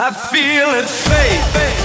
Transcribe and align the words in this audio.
I 0.00 0.12
feel 0.12 0.74
it 0.78 0.88
fade. 0.88 1.77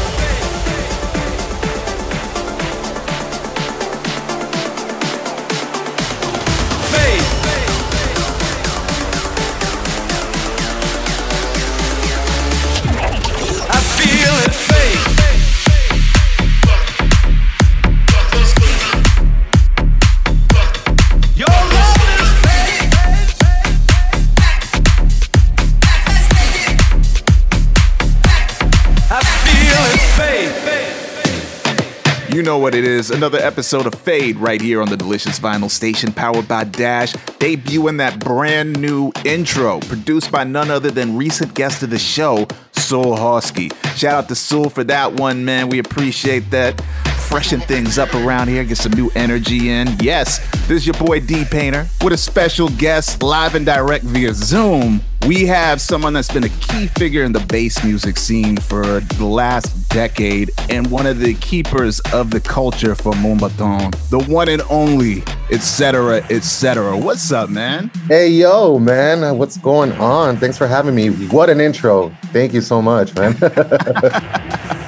You 32.43 32.49
know 32.49 32.57
what 32.57 32.75
it 32.75 32.83
is. 32.83 33.09
Another 33.09 33.37
episode 33.37 33.87
of 33.87 33.95
Fade 33.95 34.35
right 34.35 34.59
here 34.59 34.81
on 34.81 34.89
the 34.89 34.97
Delicious 34.97 35.39
Vinyl 35.39 35.71
Station, 35.71 36.11
powered 36.11 36.45
by 36.45 36.65
Dash, 36.65 37.13
debuting 37.13 37.99
that 37.99 38.19
brand 38.19 38.81
new 38.81 39.13
intro, 39.23 39.79
produced 39.79 40.29
by 40.29 40.43
none 40.43 40.69
other 40.69 40.91
than 40.91 41.15
recent 41.15 41.53
guest 41.53 41.83
of 41.83 41.89
the 41.89 41.97
show, 41.97 42.45
Soul 42.73 43.15
Hosky. 43.15 43.73
Shout 43.95 44.13
out 44.15 44.27
to 44.27 44.35
Soul 44.35 44.69
for 44.69 44.83
that 44.83 45.13
one, 45.13 45.45
man. 45.45 45.69
We 45.69 45.79
appreciate 45.79 46.51
that. 46.51 46.81
Freshen 47.29 47.61
things 47.61 47.97
up 47.97 48.13
around 48.13 48.49
here, 48.49 48.65
get 48.65 48.77
some 48.77 48.91
new 48.91 49.09
energy 49.15 49.69
in. 49.69 49.87
Yes, 50.01 50.39
this 50.67 50.81
is 50.81 50.85
your 50.85 50.95
boy 50.95 51.21
D 51.21 51.45
Painter 51.45 51.87
with 52.03 52.11
a 52.11 52.17
special 52.17 52.67
guest 52.67 53.23
live 53.23 53.55
and 53.55 53.65
direct 53.65 54.03
via 54.03 54.33
Zoom 54.33 55.01
we 55.27 55.45
have 55.45 55.79
someone 55.79 56.11
that's 56.11 56.31
been 56.31 56.43
a 56.43 56.49
key 56.49 56.87
figure 56.87 57.23
in 57.23 57.31
the 57.31 57.39
bass 57.39 57.83
music 57.83 58.17
scene 58.17 58.57
for 58.57 58.99
the 58.99 59.25
last 59.25 59.87
decade 59.89 60.51
and 60.69 60.89
one 60.91 61.05
of 61.05 61.19
the 61.19 61.33
keepers 61.35 62.01
of 62.11 62.29
the 62.29 62.41
culture 62.41 62.93
for 62.93 63.13
Moombahton, 63.13 63.91
the 64.09 64.19
one 64.19 64.49
and 64.49 64.61
only, 64.69 65.23
etc., 65.53 66.17
etc. 66.31 66.97
What's 66.97 67.31
up, 67.31 67.47
man? 67.49 67.91
Hey, 68.07 68.29
yo, 68.29 68.79
man. 68.79 69.37
What's 69.37 69.57
going 69.57 69.91
on? 69.93 70.37
Thanks 70.37 70.57
for 70.57 70.65
having 70.65 70.95
me. 70.95 71.09
What 71.27 71.49
an 71.51 71.61
intro. 71.61 72.09
Thank 72.33 72.53
you 72.53 72.61
so 72.61 72.81
much, 72.81 73.13
man. 73.15 73.37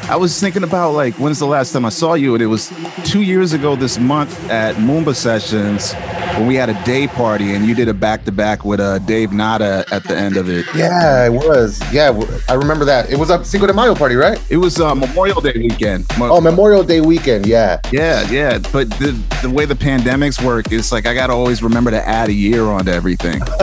I 0.08 0.18
was 0.18 0.40
thinking 0.40 0.64
about 0.64 0.92
like 0.92 1.16
when's 1.16 1.40
the 1.40 1.48
last 1.48 1.72
time 1.72 1.84
I 1.84 1.90
saw 1.90 2.14
you, 2.14 2.36
and 2.36 2.44
it 2.44 2.48
was 2.48 2.72
two 3.06 3.24
years 3.24 3.54
ago 3.54 3.76
this 3.76 3.98
month 3.98 4.50
at 4.52 4.76
Moomba 4.76 5.16
Sessions 5.16 5.94
when 6.38 6.46
we 6.46 6.56
had 6.56 6.70
a 6.70 6.84
day 6.84 7.08
party, 7.08 7.54
and 7.56 7.66
you 7.66 7.74
did 7.74 7.88
a 7.88 7.94
back 7.94 8.24
to 8.26 8.32
back 8.32 8.64
with 8.64 8.80
uh, 8.80 9.00
Dave 9.00 9.32
Nada 9.32 9.84
at 9.92 10.04
the 10.04 10.16
end 10.16 10.38
of 10.38 10.48
it. 10.48 10.66
Yeah, 10.76 11.26
it 11.26 11.32
was. 11.32 11.82
Yeah, 11.92 12.20
I 12.50 12.54
remember 12.54 12.86
that. 12.86 13.10
It 13.10 13.18
was 13.18 13.32
a 13.32 13.44
Cinco 13.44 13.66
de 13.66 13.74
Mayo 13.74 13.96
party, 13.96 14.16
right? 14.16 14.40
It 14.52 14.58
was 14.58 14.80
uh, 14.80 14.94
Memorial 14.94 15.42
Day 15.42 15.54
weekend. 15.56 16.06
oh, 16.20 16.40
Memorial 16.40 16.84
Day 16.84 17.02
weekend. 17.02 17.48
Yeah. 17.48 17.80
Yeah, 17.92 18.30
yeah. 18.30 18.60
But 18.72 18.92
the 18.92 19.20
the 19.42 19.50
way 19.50 19.66
the 19.66 19.76
pandemics 19.76 20.44
work, 20.56 20.72
it's 20.72 20.92
like 20.92 21.06
I 21.06 21.14
gotta 21.14 21.34
always 21.34 21.62
remember 21.62 21.92
to 21.92 22.08
add 22.08 22.30
a 22.30 22.34
year 22.34 22.66
onto 22.66 22.92
everything. 22.92 23.40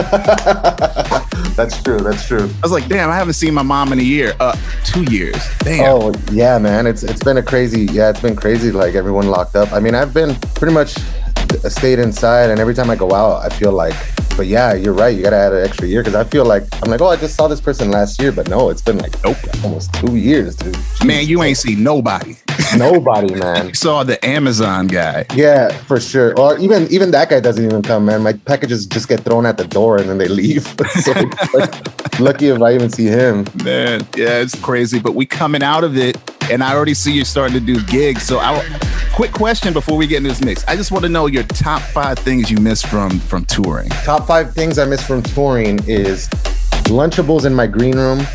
that's 1.55 1.81
true. 1.81 1.99
That's 1.99 2.27
true. 2.27 2.43
I 2.43 2.61
was 2.61 2.71
like, 2.71 2.87
damn, 2.87 3.09
I 3.09 3.15
haven't 3.15 3.33
seen 3.33 3.53
my 3.53 3.63
mom 3.63 3.91
in 3.93 3.99
a 3.99 4.03
year. 4.03 4.35
Uh, 4.39 4.55
two 4.85 5.03
years. 5.03 5.35
Damn. 5.59 5.85
Oh 5.85 6.13
yeah, 6.31 6.57
man. 6.57 6.87
It's 6.87 7.03
it's 7.03 7.23
been 7.23 7.37
a 7.37 7.43
crazy. 7.43 7.85
Yeah, 7.85 8.09
it's 8.09 8.21
been 8.21 8.35
crazy. 8.35 8.71
Like 8.71 8.95
everyone 8.95 9.27
locked 9.27 9.55
up. 9.55 9.71
I 9.71 9.79
mean, 9.79 9.95
I've 9.95 10.13
been 10.13 10.35
pretty 10.55 10.73
much 10.73 10.95
stayed 11.69 11.99
inside, 11.99 12.49
and 12.49 12.59
every 12.59 12.73
time 12.73 12.89
I 12.89 12.95
go 12.95 13.11
out, 13.13 13.43
I 13.45 13.49
feel 13.49 13.71
like 13.71 13.95
but 14.35 14.47
yeah, 14.47 14.73
you're 14.73 14.93
right. 14.93 15.15
You 15.15 15.23
gotta 15.23 15.37
add 15.37 15.53
an 15.53 15.63
extra 15.63 15.87
year 15.87 16.01
because 16.01 16.15
I 16.15 16.23
feel 16.23 16.45
like 16.45 16.63
I'm 16.83 16.89
like, 16.89 17.01
oh, 17.01 17.07
I 17.07 17.15
just 17.15 17.35
saw 17.35 17.47
this 17.47 17.61
person 17.61 17.91
last 17.91 18.19
year, 18.21 18.31
but 18.31 18.49
no, 18.49 18.69
it's 18.69 18.81
been 18.81 18.97
like 18.97 19.21
nope, 19.23 19.37
almost 19.63 19.93
two 19.93 20.15
years, 20.15 20.55
dude. 20.55 20.73
Jeez. 20.73 21.05
Man, 21.05 21.27
you 21.27 21.43
ain't 21.43 21.57
seen 21.57 21.83
nobody. 21.83 22.35
Nobody, 22.77 23.33
man. 23.35 23.67
you 23.67 23.73
saw 23.73 24.03
the 24.03 24.23
Amazon 24.25 24.87
guy. 24.87 25.25
Yeah, 25.35 25.69
for 25.69 25.99
sure. 25.99 26.39
Or 26.39 26.57
even 26.59 26.87
even 26.91 27.11
that 27.11 27.29
guy 27.29 27.39
doesn't 27.39 27.63
even 27.63 27.81
come, 27.81 28.05
man. 28.05 28.21
My 28.21 28.33
packages 28.33 28.85
just 28.85 29.07
get 29.07 29.21
thrown 29.21 29.45
at 29.45 29.57
the 29.57 29.65
door 29.65 29.97
and 29.97 30.09
then 30.09 30.17
they 30.17 30.27
leave. 30.27 30.65
so 31.01 31.13
like, 31.53 32.19
lucky 32.19 32.47
if 32.47 32.61
I 32.61 32.73
even 32.73 32.89
see 32.89 33.05
him. 33.05 33.45
Man, 33.63 34.01
yeah, 34.15 34.39
it's 34.39 34.59
crazy. 34.59 34.99
But 34.99 35.13
we 35.15 35.25
coming 35.25 35.63
out 35.63 35.83
of 35.83 35.97
it, 35.97 36.17
and 36.49 36.63
I 36.63 36.73
already 36.73 36.93
see 36.93 37.11
you 37.11 37.25
starting 37.25 37.53
to 37.53 37.59
do 37.59 37.83
gigs. 37.85 38.23
So 38.23 38.39
I 38.39 38.63
quick 39.13 39.31
question 39.31 39.73
before 39.73 39.95
we 39.95 40.07
get 40.07 40.17
into 40.17 40.29
this 40.29 40.41
mix. 40.41 40.65
I 40.67 40.75
just 40.75 40.91
want 40.91 41.03
to 41.03 41.09
know 41.09 41.27
your 41.27 41.42
top 41.49 41.81
five 41.81 42.17
things 42.19 42.49
you 42.49 42.57
miss 42.57 42.81
from 42.81 43.19
from 43.19 43.45
touring. 43.45 43.89
Top 44.03 44.27
five 44.27 44.53
things 44.53 44.77
I 44.77 44.85
miss 44.85 45.05
from 45.05 45.21
touring 45.21 45.79
is 45.87 46.27
Lunchables 46.89 47.45
in 47.45 47.53
my 47.53 47.67
green 47.67 47.95
room 47.95 48.25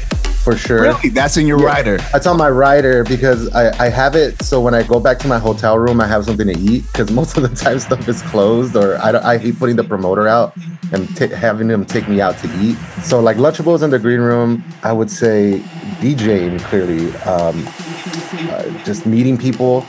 for 0.48 0.56
sure. 0.56 0.82
Really? 0.82 1.08
That's 1.10 1.36
in 1.36 1.46
your 1.46 1.60
yeah, 1.60 1.66
rider? 1.66 1.96
That's 2.12 2.26
on 2.26 2.38
my 2.38 2.48
rider 2.48 3.04
because 3.04 3.52
I, 3.54 3.86
I 3.86 3.88
have 3.90 4.14
it 4.14 4.42
so 4.42 4.60
when 4.60 4.74
I 4.74 4.82
go 4.82 4.98
back 4.98 5.18
to 5.20 5.28
my 5.28 5.38
hotel 5.38 5.78
room, 5.78 6.00
I 6.00 6.06
have 6.06 6.24
something 6.24 6.46
to 6.46 6.58
eat 6.58 6.84
because 6.90 7.10
most 7.20 7.36
of 7.36 7.42
the 7.42 7.54
time 7.54 7.78
stuff 7.78 8.08
is 8.08 8.22
closed 8.22 8.74
or 8.74 8.96
I, 8.98 9.34
I 9.34 9.38
hate 9.38 9.58
putting 9.58 9.76
the 9.76 9.84
promoter 9.84 10.26
out 10.26 10.56
and 10.92 11.14
t- 11.16 11.28
having 11.28 11.68
them 11.68 11.84
take 11.84 12.08
me 12.08 12.22
out 12.22 12.38
to 12.38 12.48
eat. 12.62 12.78
So, 13.02 13.20
like 13.20 13.36
Lunchables 13.36 13.82
in 13.82 13.90
the 13.90 13.98
green 13.98 14.20
room, 14.20 14.64
I 14.82 14.92
would 14.92 15.10
say 15.10 15.60
DJing 16.00 16.60
clearly, 16.62 17.14
um, 17.22 17.66
uh, 18.50 18.84
just 18.84 19.04
meeting 19.04 19.36
people 19.36 19.84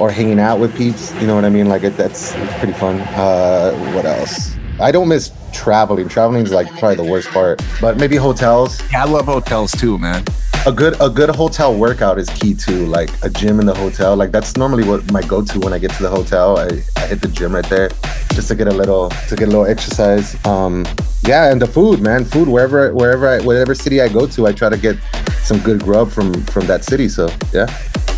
or 0.00 0.10
hanging 0.10 0.40
out 0.40 0.58
with 0.58 0.76
peeps. 0.76 1.14
You 1.20 1.28
know 1.28 1.36
what 1.36 1.44
I 1.44 1.50
mean? 1.50 1.68
Like 1.68 1.84
it, 1.84 1.96
that's 1.96 2.32
pretty 2.58 2.72
fun. 2.72 3.00
Uh, 3.14 3.72
what 3.94 4.06
else? 4.06 4.56
I 4.80 4.90
don't 4.90 5.08
miss 5.08 5.30
traveling. 5.52 6.08
Traveling 6.08 6.42
is 6.42 6.52
like 6.52 6.68
probably 6.78 6.96
the 6.96 7.10
worst 7.10 7.28
part. 7.28 7.62
But 7.80 7.98
maybe 7.98 8.16
hotels. 8.16 8.80
Yeah, 8.90 9.04
I 9.04 9.06
love 9.06 9.26
hotels 9.26 9.72
too, 9.72 9.98
man. 9.98 10.24
A 10.66 10.72
good 10.72 10.94
a 11.00 11.08
good 11.08 11.28
hotel 11.30 11.74
workout 11.76 12.18
is 12.18 12.28
key 12.30 12.54
too. 12.54 12.86
Like 12.86 13.10
a 13.22 13.30
gym 13.30 13.60
in 13.60 13.66
the 13.66 13.74
hotel. 13.74 14.16
Like 14.16 14.30
that's 14.30 14.56
normally 14.56 14.84
what 14.84 15.10
my 15.12 15.22
go 15.22 15.42
to 15.42 15.60
when 15.60 15.72
I 15.72 15.78
get 15.78 15.90
to 15.92 16.02
the 16.02 16.08
hotel. 16.08 16.58
I, 16.58 16.82
I 16.96 17.06
hit 17.06 17.20
the 17.20 17.28
gym 17.28 17.54
right 17.54 17.68
there 17.68 17.90
just 18.32 18.48
to 18.48 18.54
get 18.54 18.68
a 18.68 18.72
little 18.72 19.10
to 19.10 19.36
get 19.36 19.48
a 19.48 19.50
little 19.50 19.66
exercise. 19.66 20.34
Um, 20.46 20.86
yeah, 21.26 21.50
and 21.50 21.60
the 21.60 21.66
food, 21.66 22.00
man. 22.00 22.24
Food 22.24 22.48
wherever 22.48 22.92
wherever 22.94 23.28
I, 23.28 23.40
whatever 23.40 23.74
city 23.74 24.00
I 24.00 24.08
go 24.08 24.26
to, 24.26 24.46
I 24.46 24.52
try 24.52 24.70
to 24.70 24.78
get 24.78 24.96
some 25.42 25.58
good 25.60 25.82
grub 25.82 26.10
from 26.10 26.32
from 26.44 26.66
that 26.66 26.84
city. 26.84 27.08
So 27.08 27.28
yeah. 27.52 27.66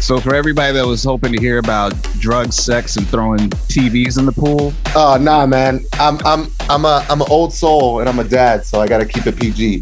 So 0.03 0.19
for 0.19 0.35
everybody 0.35 0.73
that 0.73 0.85
was 0.85 1.05
hoping 1.05 1.33
to 1.33 1.39
hear 1.39 1.59
about 1.59 1.95
drugs, 2.19 2.57
sex, 2.57 2.97
and 2.97 3.07
throwing 3.07 3.39
TVs 3.39 4.19
in 4.19 4.27
the 4.27 4.33
pool, 4.33 4.73
oh 4.97 5.17
nah, 5.17 5.47
man, 5.47 5.85
I'm 5.93 6.19
I'm 6.27 6.49
I'm 6.69 6.85
a 6.85 7.07
I'm 7.09 7.21
an 7.21 7.29
old 7.31 7.53
soul 7.53 8.01
and 8.01 8.09
I'm 8.09 8.19
a 8.19 8.25
dad, 8.25 8.67
so 8.67 8.81
I 8.81 8.89
got 8.89 8.99
to 8.99 9.07
keep 9.07 9.29
it 9.29 9.39
PG. 9.39 9.79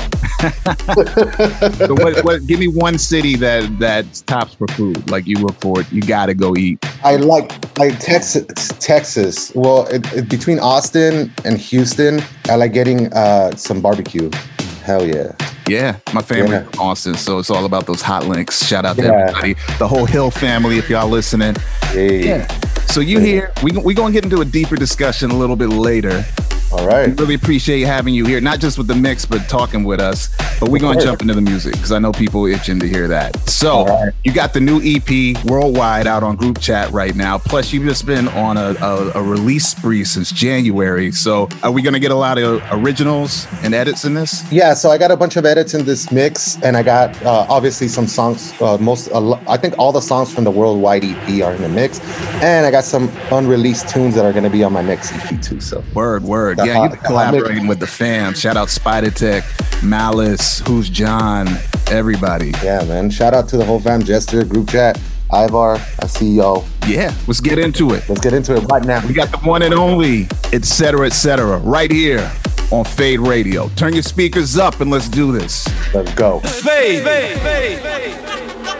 so 1.86 1.94
what, 1.94 2.22
what? 2.22 2.47
Give 2.47 2.60
me 2.60 2.69
one 2.69 2.98
city 2.98 3.34
that 3.36 3.78
that's 3.78 4.20
tops 4.20 4.53
for 4.53 4.69
food. 4.69 5.10
Like 5.10 5.26
you 5.26 5.36
look 5.36 5.58
for 5.58 5.81
it, 5.81 5.91
you 5.91 6.03
got 6.03 6.26
to 6.26 6.34
go 6.34 6.54
eat. 6.54 6.84
I 7.02 7.16
like 7.16 7.78
like 7.78 7.98
Texas. 7.98 8.69
Texas. 8.78 9.54
Well, 9.54 9.87
it, 9.87 10.06
it, 10.12 10.28
between 10.28 10.58
Austin 10.58 11.32
and 11.47 11.56
Houston, 11.56 12.20
I 12.44 12.56
like 12.56 12.75
getting 12.75 13.10
uh, 13.14 13.52
some 13.52 13.81
barbecue. 13.81 14.31
Hell 14.83 15.07
yeah. 15.07 15.33
Yeah, 15.69 15.99
my 16.13 16.23
family 16.23 16.53
yeah. 16.53 16.65
from 16.65 16.81
Austin, 16.81 17.15
so 17.15 17.39
it's 17.39 17.51
all 17.51 17.65
about 17.65 17.87
those 17.87 18.03
hot 18.03 18.27
links. 18.27 18.67
Shout 18.67 18.85
out 18.85 18.97
to 18.97 19.03
yeah. 19.03 19.29
everybody, 19.29 19.55
the 19.79 19.87
whole 19.87 20.05
Hill 20.05 20.31
family, 20.31 20.79
if 20.79 20.91
y'all 20.91 21.09
listening. 21.09 21.55
Hey. 21.93 22.27
Yeah. 22.27 22.49
So 22.87 23.01
you 23.01 23.21
here? 23.21 23.53
We 23.63 23.73
we 23.73 23.95
gonna 23.95 24.13
get 24.13 24.25
into 24.25 24.41
a 24.41 24.45
deeper 24.45 24.75
discussion 24.75 25.31
a 25.31 25.37
little 25.37 25.55
bit 25.55 25.69
later. 25.69 26.25
All 26.72 26.86
right. 26.86 27.08
We 27.08 27.14
really 27.14 27.34
appreciate 27.34 27.81
having 27.82 28.14
you 28.14 28.25
here, 28.25 28.41
not 28.41 28.60
just 28.60 28.78
with 28.78 28.86
the 28.86 28.94
mix, 28.94 29.25
but 29.25 29.48
talking 29.48 29.82
with 29.82 30.00
us. 30.00 30.28
But 30.60 30.70
we're 30.70 30.78
going 30.78 30.98
to 30.98 31.04
jump 31.04 31.20
into 31.20 31.34
the 31.34 31.41
music 31.41 31.72
because 31.72 31.91
I 31.91 31.98
know 31.98 32.12
people 32.12 32.47
itching 32.47 32.78
to 32.81 32.86
hear 32.86 33.08
that. 33.08 33.36
So 33.48 33.86
right. 33.86 34.12
you 34.25 34.32
got 34.32 34.53
the 34.53 34.60
new 34.60 34.81
EP 34.84 35.42
worldwide 35.44 36.06
out 36.06 36.22
on 36.22 36.36
group 36.36 36.60
chat 36.60 36.91
right 36.92 37.14
now. 37.14 37.38
Plus, 37.38 37.72
you've 37.72 37.84
just 37.84 38.06
been 38.06 38.28
on 38.28 38.56
a, 38.56 38.76
a, 38.81 39.10
a 39.16 39.22
release 39.22 39.66
spree 39.66 40.04
since 40.04 40.31
January. 40.31 41.10
So 41.10 41.48
are 41.64 41.72
we 41.72 41.82
going 41.82 41.94
to 41.94 42.00
get 42.00 42.12
a 42.12 42.16
lot 42.16 42.38
of 42.38 42.62
originals 42.70 43.48
and 43.62 43.75
edits 43.75 44.04
in 44.04 44.14
this? 44.14 44.50
Yeah. 44.52 44.75
So 44.75 44.91
I 44.91 44.98
got 44.98 45.10
a 45.10 45.16
bunch 45.16 45.37
of 45.37 45.44
edits 45.44 45.75
in 45.75 45.84
this 45.84 46.12
mix, 46.12 46.56
and 46.62 46.76
I 46.76 46.84
got 46.84 47.20
uh, 47.25 47.47
obviously 47.48 47.88
some 47.88 48.06
songs. 48.06 48.52
Uh, 48.61 48.78
most, 48.78 49.11
uh, 49.11 49.32
I 49.49 49.56
think 49.56 49.76
all 49.76 49.90
the 49.90 50.00
songs 50.00 50.32
from 50.32 50.44
the 50.44 50.52
worldwide 50.52 51.05
EP 51.05 51.43
are 51.43 51.52
in 51.52 51.62
the 51.62 51.69
mix, 51.69 52.00
and 52.43 52.64
I 52.64 52.70
got 52.70 52.84
some 52.84 53.08
unreleased 53.32 53.88
tunes 53.88 54.14
that 54.14 54.25
are 54.25 54.32
going 54.32 54.44
to 54.44 54.50
be 54.50 54.62
on 54.62 54.73
my 54.73 54.82
next 54.82 55.12
EP 55.12 55.43
too. 55.43 55.61
So 55.61 55.82
word, 55.94 56.23
word 56.23 56.60
yeah, 56.65 56.87
you're 56.87 56.97
collaborating 56.97 57.67
with 57.67 57.81
the 57.81 57.87
fam. 57.87 58.35
Shout 58.35 58.57
out 58.57 58.71
Spider 58.71 59.11
Tech, 59.11 59.45
Malice, 59.83 60.61
Who's 60.61 60.89
John, 60.89 61.49
everybody. 61.89 62.53
Yeah, 62.62 62.85
man. 62.85 63.11
Shout 63.11 63.35
out 63.35 63.49
to 63.49 63.57
the 63.57 63.65
whole 63.65 63.81
fam, 63.81 64.03
Jester, 64.03 64.45
group 64.45 64.69
chat. 64.71 65.01
Ivar, 65.33 65.75
I 66.01 66.07
see 66.07 66.37
y'all. 66.37 66.65
Yeah, 66.87 67.15
let's 67.29 67.41
get 67.41 67.59
into 67.59 67.95
it. 67.95 68.09
Let's 68.09 68.21
get 68.21 68.33
into 68.33 68.57
it 68.57 68.61
right 68.62 68.85
now. 68.85 69.07
We 69.07 69.15
got 69.15 69.31
the 69.31 69.39
one 69.39 69.62
and 69.62 69.73
only, 69.73 70.29
etc., 70.53 71.07
etc., 71.07 71.59
right 71.59 71.91
here 71.91 72.31
on 72.73 72.85
Fade 72.85 73.21
Radio. 73.21 73.69
Turn 73.71 73.93
your 73.93 74.03
speakers 74.03 74.57
up 74.59 74.81
and 74.81 74.91
let's 74.91 75.09
do 75.09 75.33
this. 75.33 75.69
Let's 75.95 76.12
go. 76.15 76.41
Fade, 76.41 77.05
fade, 77.05 77.39
fade, 77.39 77.79
fade. 77.81 78.80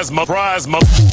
Surprise, 0.00 0.10
mo- 0.12 0.24
surprise, 0.24 0.66
mo- 0.66 1.09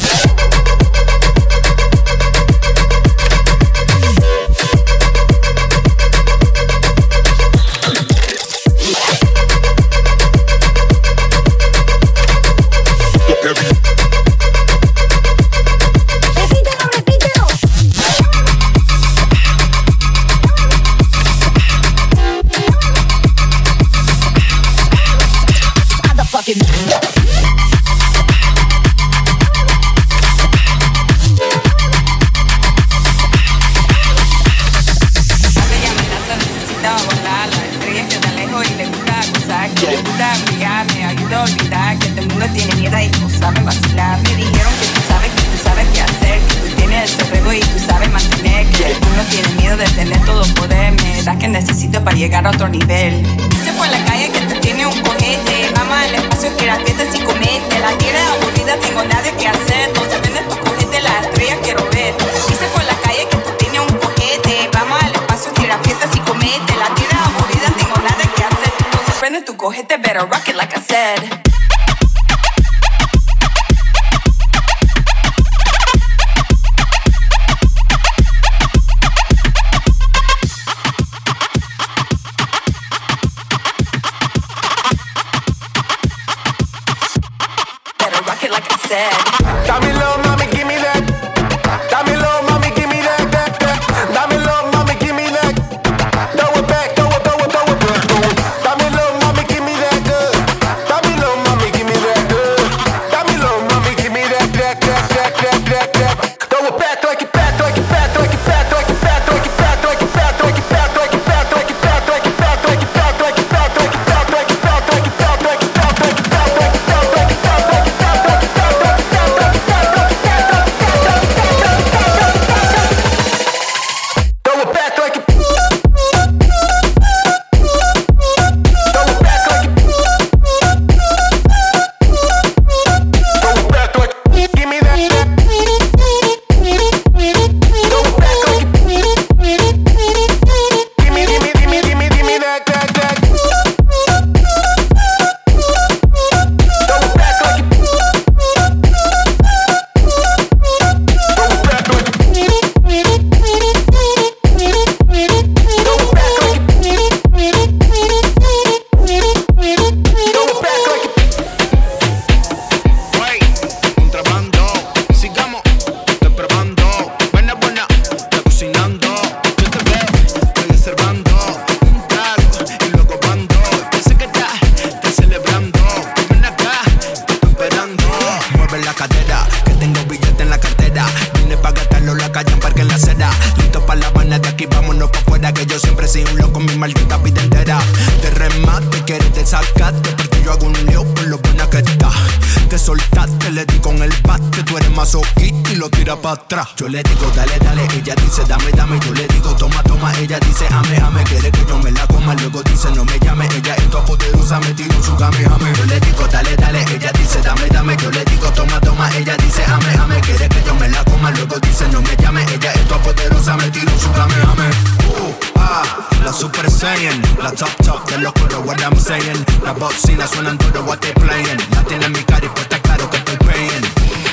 saying. 216.78 217.22
La 217.42 217.52
top 217.52 217.74
top, 217.84 218.06
te 218.06 218.18
lo 218.20 218.32
juro 218.38 218.62
what 218.62 218.80
I'm 218.82 218.96
saying. 218.98 219.46
Las 219.64 219.78
bocinas 219.80 220.30
suenan 220.30 220.58
duro 220.58 220.84
what 220.84 221.00
they 221.00 221.14
playing. 221.14 221.58
La 221.74 221.84
tienen 221.84 222.12
mi 222.12 222.24
cara 222.24 222.46
y 222.46 222.50
pues 222.50 222.64
está 222.64 222.80
claro 222.80 223.10
que 223.10 223.18
estoy 223.18 223.38
paying. 223.38 223.86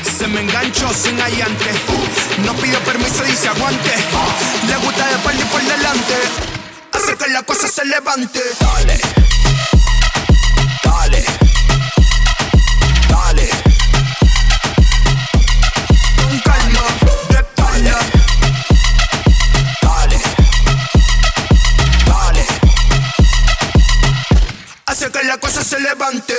Se 0.05 0.27
me 0.29 0.41
enganchó 0.43 0.93
sin 0.93 1.21
allante. 1.21 1.71
No 2.45 2.53
pido 2.55 2.79
permiso 2.81 3.25
y 3.27 3.35
se 3.35 3.49
aguante. 3.49 3.93
Le 4.69 4.77
gusta 4.85 5.07
de 5.09 5.19
par 5.25 5.35
y 5.35 5.45
por 5.45 5.63
delante. 5.63 6.17
Hace 6.93 7.17
que 7.17 7.31
la 7.31 7.43
cosa 7.43 7.67
se 7.69 7.85
levante. 7.87 8.41
se 25.63 25.79
levante. 25.79 26.35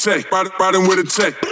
tech, 0.00 0.30
riding, 0.32 0.52
riding 0.58 0.88
with 0.88 0.98
a 0.98 1.04
tech. 1.04 1.49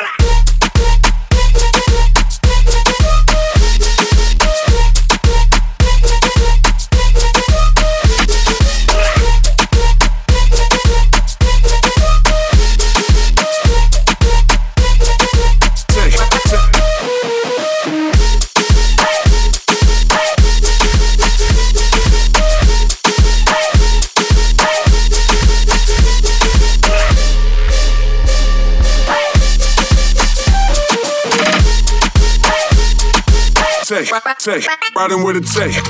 riding 34.99 35.23
with 35.23 35.37
a 35.37 35.41
tape. 35.41 35.85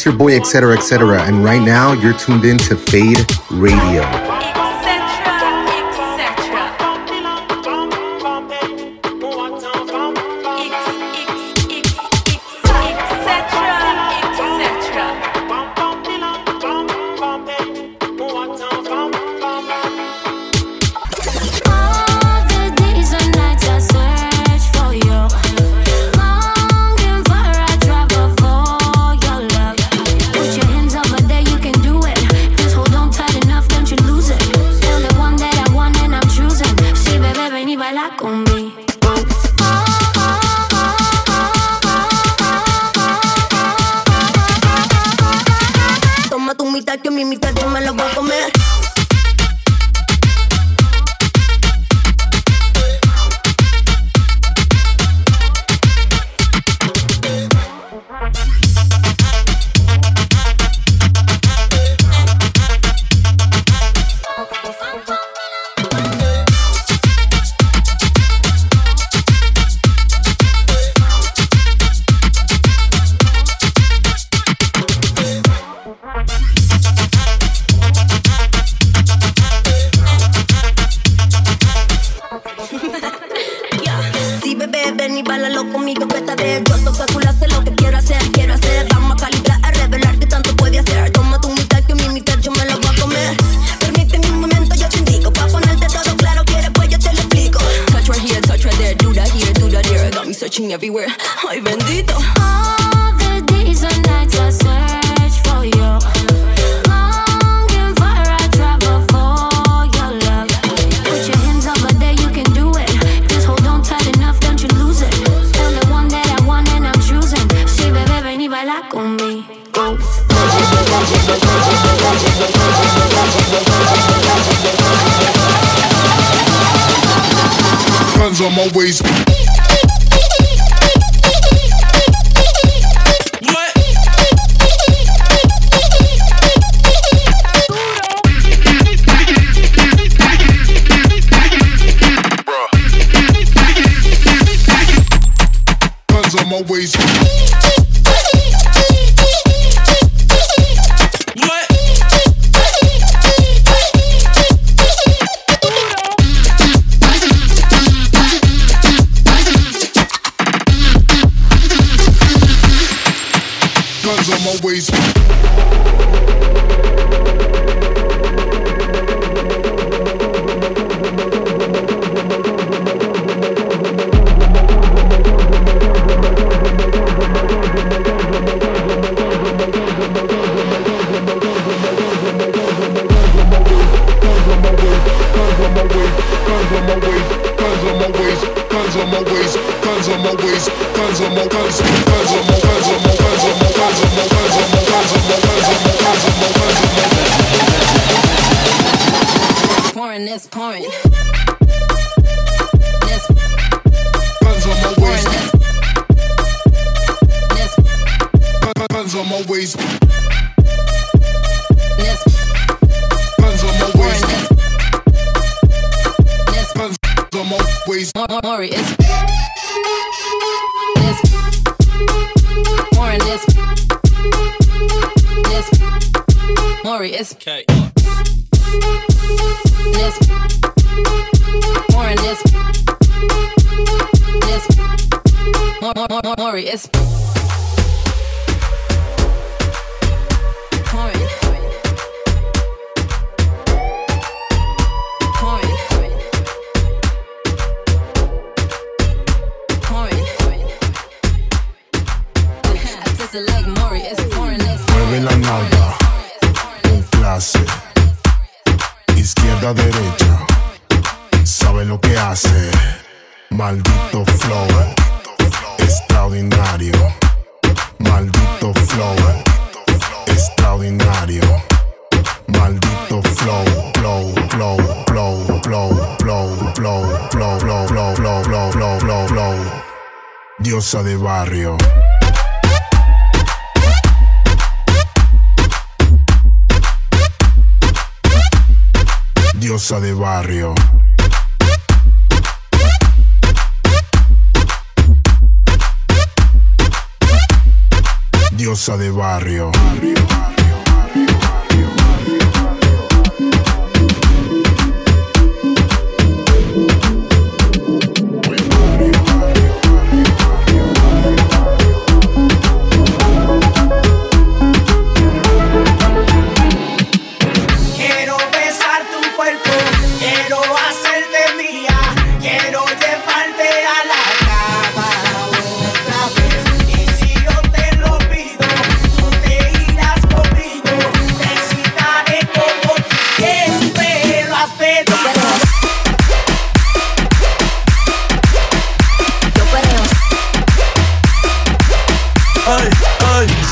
It's 0.00 0.06
your 0.06 0.16
boy, 0.16 0.34
etc., 0.34 0.78
etc. 0.78 1.24
And 1.24 1.44
right 1.44 1.60
now, 1.60 1.92
you're 1.92 2.16
tuned 2.16 2.46
in 2.46 2.56
to 2.56 2.74
Fade 2.74 3.30
Radio. 3.50 4.29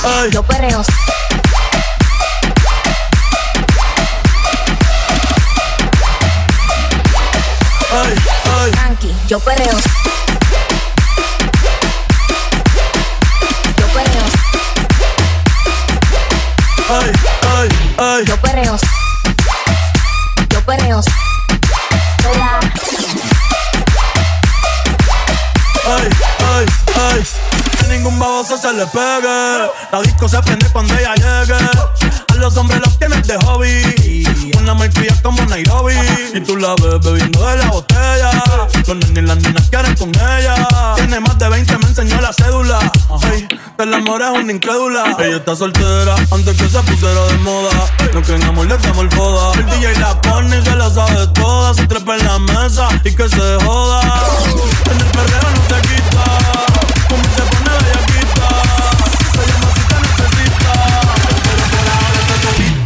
Ey. 0.04 0.30
Los 0.30 0.44
perreos. 0.44 0.86
Ey, 7.90 8.14
ey. 8.64 8.70
Tranqui, 8.72 9.14
yo 9.26 9.40
perreo. 9.40 9.76
Yo 13.78 13.86
perreo. 13.94 14.24
Ey, 16.90 17.12
ey, 17.56 17.68
ey. 17.98 18.24
Yo 18.26 18.36
perreo. 18.40 18.76
Yo 20.50 20.60
perreo. 20.62 21.00
Hola. 22.24 22.60
Ey, 25.86 26.08
ey, 26.54 26.66
ey. 27.16 27.26
Que 27.80 27.86
ningún 27.88 28.18
baboso 28.18 28.58
se 28.58 28.72
le 28.72 28.86
pegue. 28.86 29.47
La 29.92 30.02
disco 30.02 30.28
se 30.28 30.40
prende 30.42 30.66
cuando 30.72 30.94
ella 30.94 31.14
llegue. 31.14 31.54
A 32.28 32.34
los 32.34 32.56
hombres 32.56 32.80
los 32.80 32.98
tienes 32.98 33.26
de 33.26 33.36
hobby. 33.44 34.24
Una 34.58 34.74
marquilla 34.74 35.14
como 35.22 35.42
Nairobi. 35.46 35.94
Y 36.34 36.40
tú 36.40 36.56
la 36.56 36.74
ves 36.74 37.00
bebiendo 37.02 37.46
de 37.46 37.56
la 37.56 37.66
botella. 37.68 38.30
Los 38.86 38.96
nenes 38.96 39.24
y 39.24 39.26
las 39.26 39.36
nenas 39.38 39.68
quieren 39.70 39.96
con 39.96 40.10
ella. 40.10 40.68
Tiene 40.96 41.20
más 41.20 41.38
de 41.38 41.48
20, 41.48 41.78
me 41.78 41.86
enseñó 41.86 42.20
la 42.20 42.32
cédula. 42.32 42.92
Ay, 43.22 43.48
el 43.78 43.94
amor 43.94 44.22
es 44.22 44.30
una 44.30 44.52
incrédula. 44.52 45.16
Ella 45.18 45.36
está 45.36 45.56
soltera 45.56 46.14
antes 46.30 46.56
que 46.56 46.68
se 46.68 46.80
pusiera 46.82 47.24
de 47.26 47.38
moda. 47.38 47.70
No 48.12 48.22
que 48.22 48.34
en 48.34 48.44
amor 48.44 48.66
le 48.66 48.76
damos 48.78 49.06
foda. 49.14 49.52
El 49.58 49.66
DJ 49.66 49.98
la 50.00 50.20
pone 50.20 50.58
y 50.58 50.62
se 50.62 50.76
la 50.76 50.90
sabe 50.90 51.26
toda. 51.28 51.74
Se 51.74 51.86
trepa 51.86 52.16
en 52.16 52.26
la 52.26 52.38
mesa 52.38 52.88
y 53.04 53.14
que 53.14 53.28
se 53.28 53.64
joda. 53.64 54.00
En 54.90 54.98
el 54.98 55.06
perreo 55.06 55.48
no 55.54 55.62
se 55.74 55.80
quita. 55.82 56.24
Como 57.08 57.24
se 57.24 57.47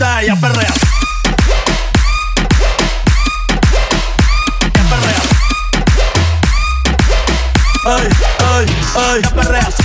pista, 0.02 0.22
ella 0.22 0.36
perrea. 0.36 0.74
Ella 4.60 4.84
perrea. 4.90 5.22
Ay, 7.84 8.08
ay, 8.38 8.66
ay, 8.96 9.18
ella 9.18 9.30
perrea. 9.30 9.81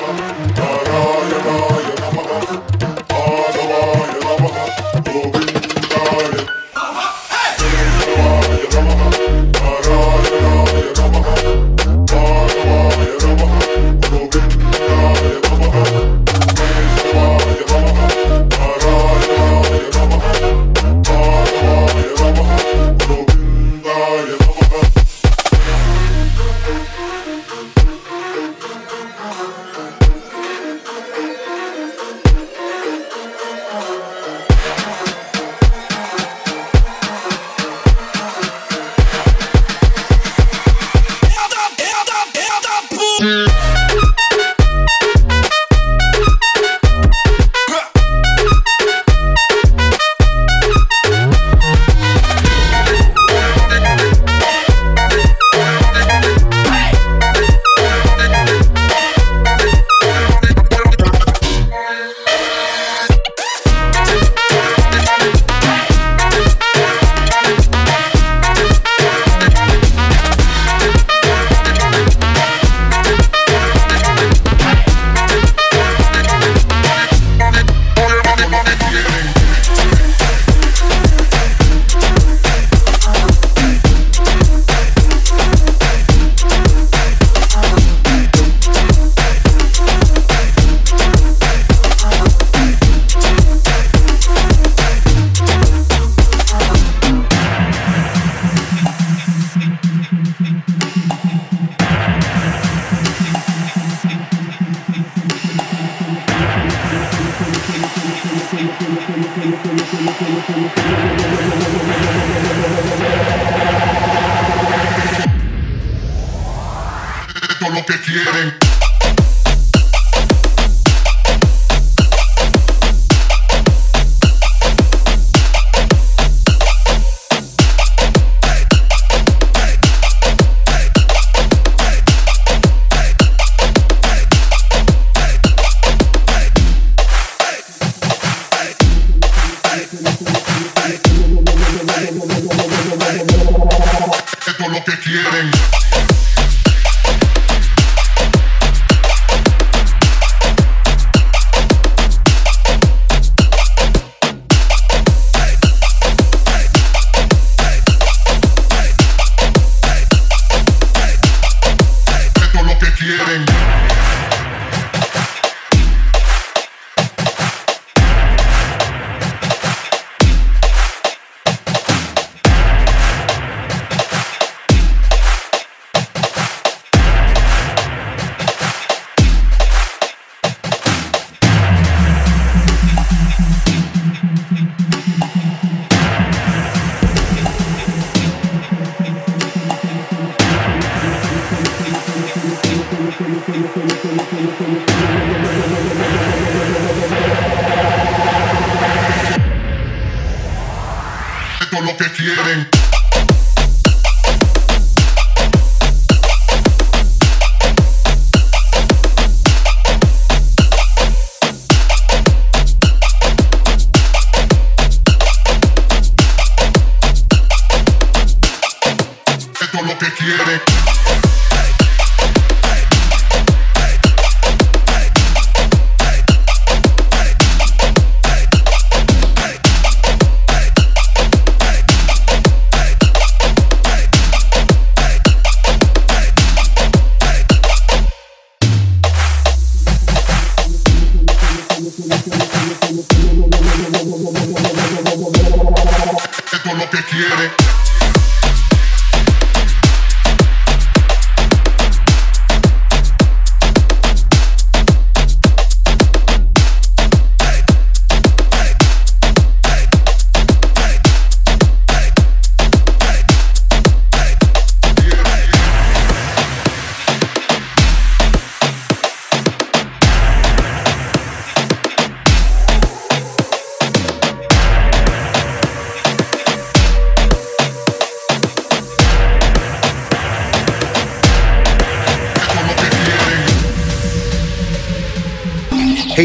problem. 0.00 0.29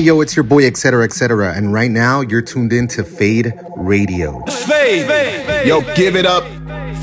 Yo, 0.06 0.22
it's 0.22 0.36
your 0.36 0.44
boy, 0.44 0.64
etc., 0.66 1.04
etc., 1.04 1.54
and 1.54 1.74
right 1.74 1.90
now 1.90 2.22
you're 2.22 2.42
tuned 2.42 2.72
in 2.72 2.88
to 2.88 3.04
Fade 3.04 3.54
Radio. 3.76 4.40
Fade. 4.46 5.66
Yo, 5.66 5.82
give 5.96 6.16
it 6.16 6.28
up 6.28 6.44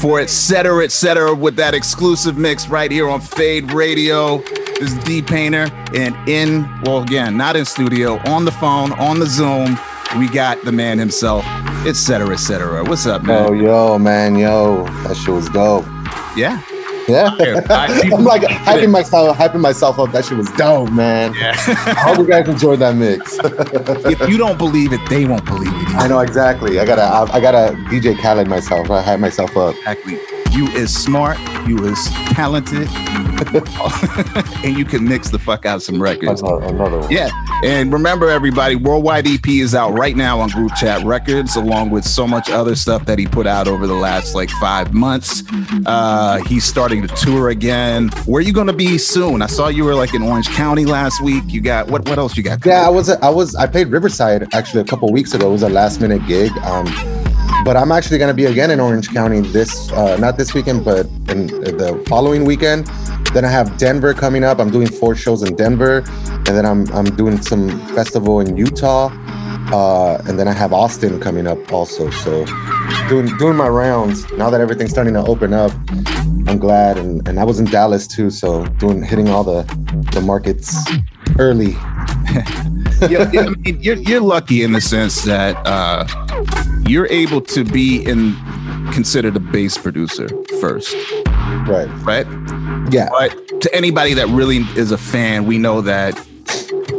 for 0.01 0.21
et 0.21 0.31
cetera, 0.31 0.85
et 0.85 0.93
cetera, 0.93 1.35
with 1.35 1.57
that 1.57 1.75
exclusive 1.75 2.39
mix 2.39 2.69
right 2.69 2.93
here 2.93 3.09
on 3.09 3.21
Fade 3.21 3.73
Radio. 3.73 4.39
This 4.79 4.93
is 4.93 4.99
D 5.05 5.21
Painter, 5.21 5.69
and 5.95 6.17
in, 6.29 6.63
well, 6.83 7.03
again, 7.03 7.37
not 7.37 7.57
in 7.57 7.65
studio, 7.65 8.19
on 8.27 8.45
the 8.45 8.53
phone, 8.53 8.93
on 8.93 9.19
the 9.19 9.27
Zoom, 9.27 9.79
we 10.19 10.29
got 10.29 10.63
the 10.65 10.73
man 10.73 10.99
himself, 10.99 11.45
et 11.85 11.95
cetera, 11.95 12.33
et 12.33 12.37
cetera. 12.37 12.85
What's 12.85 13.07
up, 13.07 13.25
man? 13.25 13.47
Oh, 13.49 13.53
yo, 13.53 13.99
man, 13.99 14.37
yo, 14.37 14.85
that 15.05 15.17
shit 15.17 15.35
was 15.35 15.49
dope. 15.51 15.85
Yeah. 16.37 16.63
Yeah, 17.13 17.61
I- 17.69 18.11
I'm 18.15 18.25
like 18.25 18.43
hyping 18.43 18.91
myself, 18.91 19.37
hyping 19.37 19.61
myself 19.61 19.99
up. 19.99 20.13
That 20.13 20.25
shit 20.25 20.39
was 20.39 20.51
dope, 20.53 20.91
man. 20.93 21.35
Yeah. 21.35 21.53
I 21.87 21.95
hope 22.07 22.19
you 22.19 22.27
guys 22.27 22.49
enjoyed 22.49 22.79
that 22.81 22.97
mix. 22.97 23.39
if 24.07 24.29
you 24.29 24.39
don't 24.39 24.57
believe 24.59 24.93
it, 24.93 25.01
they 25.11 25.25
won't 25.27 25.45
believe 25.45 25.73
it. 25.73 25.89
I 25.97 26.07
know 26.09 26.21
exactly. 26.21 26.79
I 26.81 26.85
gotta, 26.87 27.03
I, 27.03 27.37
I 27.37 27.41
gotta 27.41 27.75
DJ 27.91 28.19
Khaled 28.19 28.49
myself. 28.49 28.91
I 28.91 29.03
hype 29.03 29.21
myself 29.21 29.57
up. 29.57 29.75
Exactly. 29.77 30.19
You 30.53 30.67
is 30.69 30.95
smart, 30.95 31.39
you 31.67 31.83
is 31.87 32.05
talented, 32.33 32.87
and 34.65 34.77
you 34.77 34.85
can 34.85 35.03
mix 35.09 35.31
the 35.31 35.39
fuck 35.39 35.65
out 35.65 35.81
some 35.81 36.01
records. 36.01 36.43
Another, 36.43 36.67
another 36.67 36.99
one. 36.99 37.11
Yeah. 37.11 37.31
And 37.65 37.91
remember, 37.91 38.29
everybody, 38.29 38.77
Worldwide 38.77 39.27
EP 39.27 39.49
is 39.49 39.75
out 39.75 39.93
right 39.97 40.15
now 40.15 40.41
on 40.41 40.51
Group 40.51 40.75
Chat 40.75 41.03
Records, 41.07 41.57
along 41.57 41.89
with 41.89 42.05
so 42.05 42.27
much 42.27 42.51
other 42.51 42.75
stuff 42.75 43.07
that 43.07 43.19
he 43.19 43.27
put 43.27 43.47
out 43.47 43.67
over 43.67 43.87
the 43.87 43.95
last 43.95 44.35
like 44.35 44.51
five 44.51 44.93
months. 44.93 45.43
Uh, 45.87 46.43
he's 46.45 46.65
starting 46.65 47.07
to 47.07 47.09
tour 47.15 47.49
again. 47.49 48.09
Where 48.27 48.41
are 48.41 48.43
you 48.43 48.53
going 48.53 48.67
to 48.67 48.75
be 48.75 48.99
soon? 48.99 49.41
I 49.41 49.47
saw 49.47 49.69
you 49.69 49.85
were 49.85 49.95
like 49.95 50.13
in 50.13 50.23
Orange 50.23 50.49
County 50.51 50.85
last 50.85 51.23
week. 51.23 51.45
You 51.47 51.63
got 51.63 51.89
what? 51.91 52.07
What 52.07 52.19
else 52.19 52.37
you 52.37 52.43
got? 52.43 52.65
Yeah, 52.67 52.87
I 52.87 52.91
was, 52.91 53.09
I 53.09 53.31
was, 53.31 53.55
I 53.55 53.67
played 53.67 53.89
Riverside 53.89 54.53
actually 54.53 54.83
a 54.83 54.85
couple 54.85 55.11
weeks 55.11 55.33
ago. 55.33 55.49
It 55.49 55.53
was 55.53 55.63
a 55.63 55.71
last 55.71 56.01
minute 56.03 56.27
gig. 56.27 56.53
Um, 56.59 57.22
but 57.65 57.77
I'm 57.77 57.93
actually 57.93 58.19
gonna 58.19 58.35
be 58.35 58.47
again 58.47 58.71
in 58.71 58.81
Orange 58.81 59.09
County 59.11 59.41
this, 59.41 59.91
uh, 59.93 60.17
not 60.17 60.37
this 60.37 60.55
weekend, 60.55 60.85
but 60.85 61.07
in 61.29 61.47
the 61.47 62.03
following 62.09 62.45
weekend. 62.45 62.87
Then 63.33 63.45
I 63.45 63.51
have 63.51 63.79
Denver 63.79 64.13
coming 64.15 64.45
up. 64.45 64.59
I'm 64.59 64.71
doing 64.71 64.87
four 64.87 65.15
shows 65.15 65.43
in 65.43 65.57
Denver, 65.57 66.03
and 66.27 66.47
then 66.47 66.67
I'm 66.67 66.91
I'm 66.93 67.17
doing 67.17 67.41
some 67.41 67.71
festival 67.95 68.41
in 68.41 68.57
Utah, 68.57 69.11
uh, 69.73 70.23
and 70.27 70.39
then 70.39 70.49
I 70.49 70.53
have 70.53 70.73
Austin 70.73 71.21
coming 71.21 71.47
up 71.47 71.73
also. 71.73 72.11
So 72.11 72.45
doing 73.09 73.27
doing 73.39 73.57
my 73.57 73.69
rounds 73.69 74.31
now 74.33 74.51
that 74.51 74.61
everything's 74.61 74.91
starting 74.91 75.15
to 75.15 75.25
open 75.25 75.53
up. 75.53 75.73
I'm 76.49 76.59
glad, 76.59 76.99
and, 76.99 77.27
and 77.29 77.39
I 77.39 77.45
was 77.45 77.61
in 77.61 77.67
Dallas 77.67 78.07
too, 78.07 78.29
so 78.29 78.67
doing 78.79 79.03
hitting 79.03 79.29
all 79.29 79.45
the 79.45 79.63
the 80.13 80.21
markets 80.21 80.77
early. 81.39 81.73
yeah, 83.09 83.31
I 83.35 83.49
mean, 83.61 83.81
you're, 83.81 83.97
you're 83.97 84.21
lucky 84.21 84.63
in 84.63 84.73
the 84.73 84.81
sense 84.81 85.23
that 85.23 85.57
uh, 85.67 86.07
you're 86.87 87.07
able 87.07 87.41
to 87.41 87.65
be 87.65 88.03
in 88.05 88.35
considered 88.93 89.37
a 89.37 89.41
bass 89.41 89.79
producer 89.79 90.29
first, 90.61 90.95
Right. 91.67 91.89
right? 92.05 92.27
Yeah. 92.93 93.09
But 93.11 93.61
to 93.61 93.75
anybody 93.75 94.15
that 94.15 94.29
really 94.29 94.59
is 94.77 94.91
a 94.91 94.99
fan, 94.99 95.47
we 95.47 95.59
know 95.59 95.81
that 95.81 96.15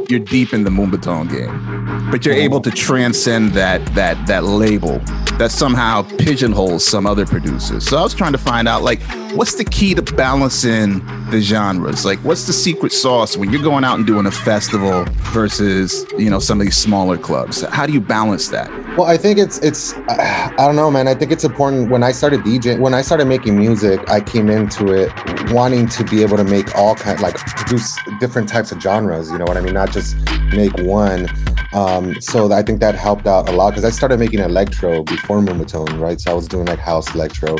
you're 0.09 0.19
deep 0.19 0.53
in 0.53 0.63
the 0.63 0.69
Moombahton 0.69 1.29
game, 1.29 2.09
but 2.11 2.25
you're 2.25 2.35
mm-hmm. 2.35 2.43
able 2.43 2.61
to 2.61 2.71
transcend 2.71 3.53
that 3.53 3.85
that 3.95 4.27
that 4.27 4.43
label 4.43 5.01
that 5.37 5.51
somehow 5.51 6.03
pigeonholes 6.17 6.85
some 6.85 7.05
other 7.05 7.25
producers. 7.25 7.87
So 7.87 7.97
I 7.97 8.01
was 8.01 8.13
trying 8.13 8.33
to 8.33 8.37
find 8.37 8.67
out 8.67 8.83
like 8.83 9.01
what's 9.33 9.55
the 9.55 9.65
key 9.65 9.95
to 9.95 10.01
balancing 10.01 11.03
the 11.31 11.41
genres? 11.41 12.05
Like 12.05 12.19
what's 12.19 12.45
the 12.45 12.53
secret 12.53 12.91
sauce 12.91 13.35
when 13.35 13.51
you're 13.51 13.63
going 13.63 13.83
out 13.83 13.97
and 13.97 14.05
doing 14.05 14.25
a 14.25 14.31
festival 14.31 15.05
versus, 15.31 16.05
you 16.17 16.29
know, 16.29 16.39
some 16.39 16.59
of 16.59 16.65
these 16.65 16.77
smaller 16.77 17.17
clubs? 17.17 17.61
How 17.61 17.85
do 17.85 17.93
you 17.93 18.01
balance 18.01 18.49
that? 18.49 18.69
Well, 18.95 19.07
I 19.07 19.17
think 19.17 19.39
it's 19.39 19.57
it's 19.59 19.93
I 20.09 20.53
don't 20.57 20.75
know, 20.75 20.91
man. 20.91 21.07
I 21.07 21.15
think 21.15 21.31
it's 21.31 21.43
important. 21.43 21.89
When 21.89 22.03
I 22.03 22.11
started 22.11 22.41
DJing, 22.41 22.79
when 22.79 22.93
I 22.93 23.01
started 23.01 23.25
making 23.25 23.57
music, 23.57 24.07
I 24.09 24.21
came 24.21 24.49
into 24.49 24.93
it 24.93 25.11
wanting 25.51 25.87
to 25.87 26.03
be 26.03 26.21
able 26.21 26.37
to 26.37 26.43
make 26.43 26.75
all 26.75 26.95
kind 26.95 27.19
like 27.21 27.37
produce 27.37 27.97
different 28.19 28.47
types 28.49 28.71
of 28.71 28.81
genres. 28.81 29.31
You 29.31 29.39
know 29.39 29.45
what 29.45 29.57
I 29.57 29.61
mean? 29.61 29.73
Not 29.73 29.91
just 29.91 30.15
make 30.53 30.73
one. 30.79 31.27
Um, 31.73 32.19
so 32.21 32.51
I 32.51 32.61
think 32.61 32.79
that 32.81 32.95
helped 32.95 33.27
out 33.27 33.49
a 33.49 33.51
lot 33.51 33.71
because 33.71 33.83
I 33.83 33.89
started 33.89 34.19
making 34.19 34.39
electro 34.39 35.03
before 35.03 35.39
Moombahton, 35.39 35.99
right? 35.99 36.19
So 36.19 36.31
I 36.31 36.33
was 36.33 36.47
doing 36.47 36.65
like 36.65 36.79
house 36.79 37.13
electro. 37.15 37.57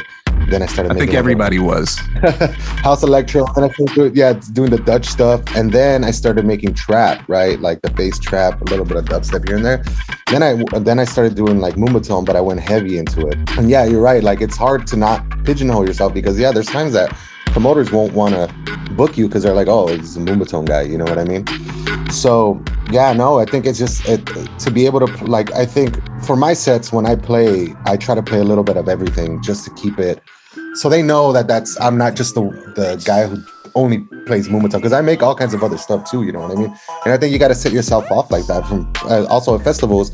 Then 0.49 0.61
I 0.61 0.65
started. 0.65 0.91
I 0.91 0.95
think 0.95 1.07
making 1.07 1.15
everybody 1.15 1.59
was. 1.59 1.97
house 2.83 3.01
electro 3.01 3.45
and 3.55 3.65
I 3.65 3.69
think 3.69 3.93
do- 3.93 4.11
yeah 4.13 4.33
doing 4.33 4.71
the 4.71 4.77
Dutch 4.77 5.05
stuff 5.05 5.41
and 5.55 5.71
then 5.71 6.03
I 6.03 6.11
started 6.11 6.45
making 6.45 6.73
trap 6.73 7.27
right 7.29 7.59
like 7.59 7.81
the 7.81 7.89
bass 7.89 8.19
trap 8.19 8.61
a 8.61 8.65
little 8.65 8.85
bit 8.85 8.97
of 8.97 9.05
dubstep 9.05 9.47
here 9.47 9.55
and 9.55 9.65
there 9.65 9.83
then 10.27 10.43
I 10.43 10.79
then 10.79 10.99
I 10.99 11.05
started 11.05 11.35
doing 11.35 11.59
like 11.59 11.75
Moombahton 11.75 12.25
but 12.25 12.35
I 12.35 12.41
went 12.41 12.59
heavy 12.59 12.97
into 12.97 13.27
it 13.27 13.37
and 13.57 13.69
yeah 13.69 13.85
you're 13.85 14.01
right 14.01 14.21
like 14.21 14.41
it's 14.41 14.57
hard 14.57 14.85
to 14.87 14.97
not 14.97 15.23
pigeonhole 15.45 15.87
yourself 15.87 16.13
because 16.13 16.37
yeah 16.37 16.51
there's 16.51 16.67
times 16.67 16.93
that 16.93 17.15
promoters 17.47 17.91
won't 17.91 18.13
want 18.13 18.33
to 18.33 18.53
book 18.91 19.17
you 19.17 19.27
because 19.27 19.43
they're 19.43 19.53
like 19.53 19.67
oh 19.67 19.87
it's 19.87 20.15
a 20.17 20.19
Moombahton 20.19 20.65
guy 20.65 20.81
you 20.81 20.97
know 20.97 21.05
what 21.05 21.19
I 21.19 21.23
mean 21.23 21.45
so 22.11 22.61
yeah 22.91 23.13
no 23.13 23.39
I 23.39 23.45
think 23.45 23.65
it's 23.65 23.79
just 23.79 24.07
it, 24.07 24.25
to 24.59 24.71
be 24.71 24.85
able 24.85 24.99
to 25.05 25.25
like 25.25 25.53
I 25.53 25.65
think 25.65 25.99
for 26.23 26.35
my 26.35 26.53
sets 26.53 26.91
when 26.91 27.05
I 27.05 27.15
play 27.15 27.73
I 27.85 27.97
try 27.97 28.15
to 28.15 28.23
play 28.23 28.39
a 28.39 28.43
little 28.43 28.63
bit 28.63 28.77
of 28.77 28.87
everything 28.89 29.41
just 29.41 29.65
to 29.65 29.73
keep 29.73 29.99
it 29.99 30.21
so 30.75 30.89
they 30.89 31.01
know 31.01 31.31
that 31.33 31.47
that's 31.47 31.79
I'm 31.79 31.97
not 31.97 32.15
just 32.15 32.35
the 32.35 32.41
the 32.75 33.01
guy 33.05 33.27
who 33.27 33.43
only 33.75 33.99
plays 34.25 34.47
Moombahton 34.47 34.73
because 34.73 34.93
I 34.93 35.01
make 35.01 35.23
all 35.23 35.35
kinds 35.35 35.53
of 35.53 35.63
other 35.63 35.77
stuff 35.77 36.09
too. 36.09 36.23
You 36.23 36.31
know 36.31 36.41
what 36.41 36.51
I 36.51 36.55
mean? 36.55 36.75
And 37.05 37.13
I 37.13 37.17
think 37.17 37.31
you 37.33 37.39
got 37.39 37.47
to 37.49 37.55
set 37.55 37.71
yourself 37.71 38.09
off 38.11 38.31
like 38.31 38.45
that. 38.47 38.65
From 38.67 38.91
uh, 39.03 39.25
also 39.25 39.57
at 39.57 39.63
festivals, 39.63 40.11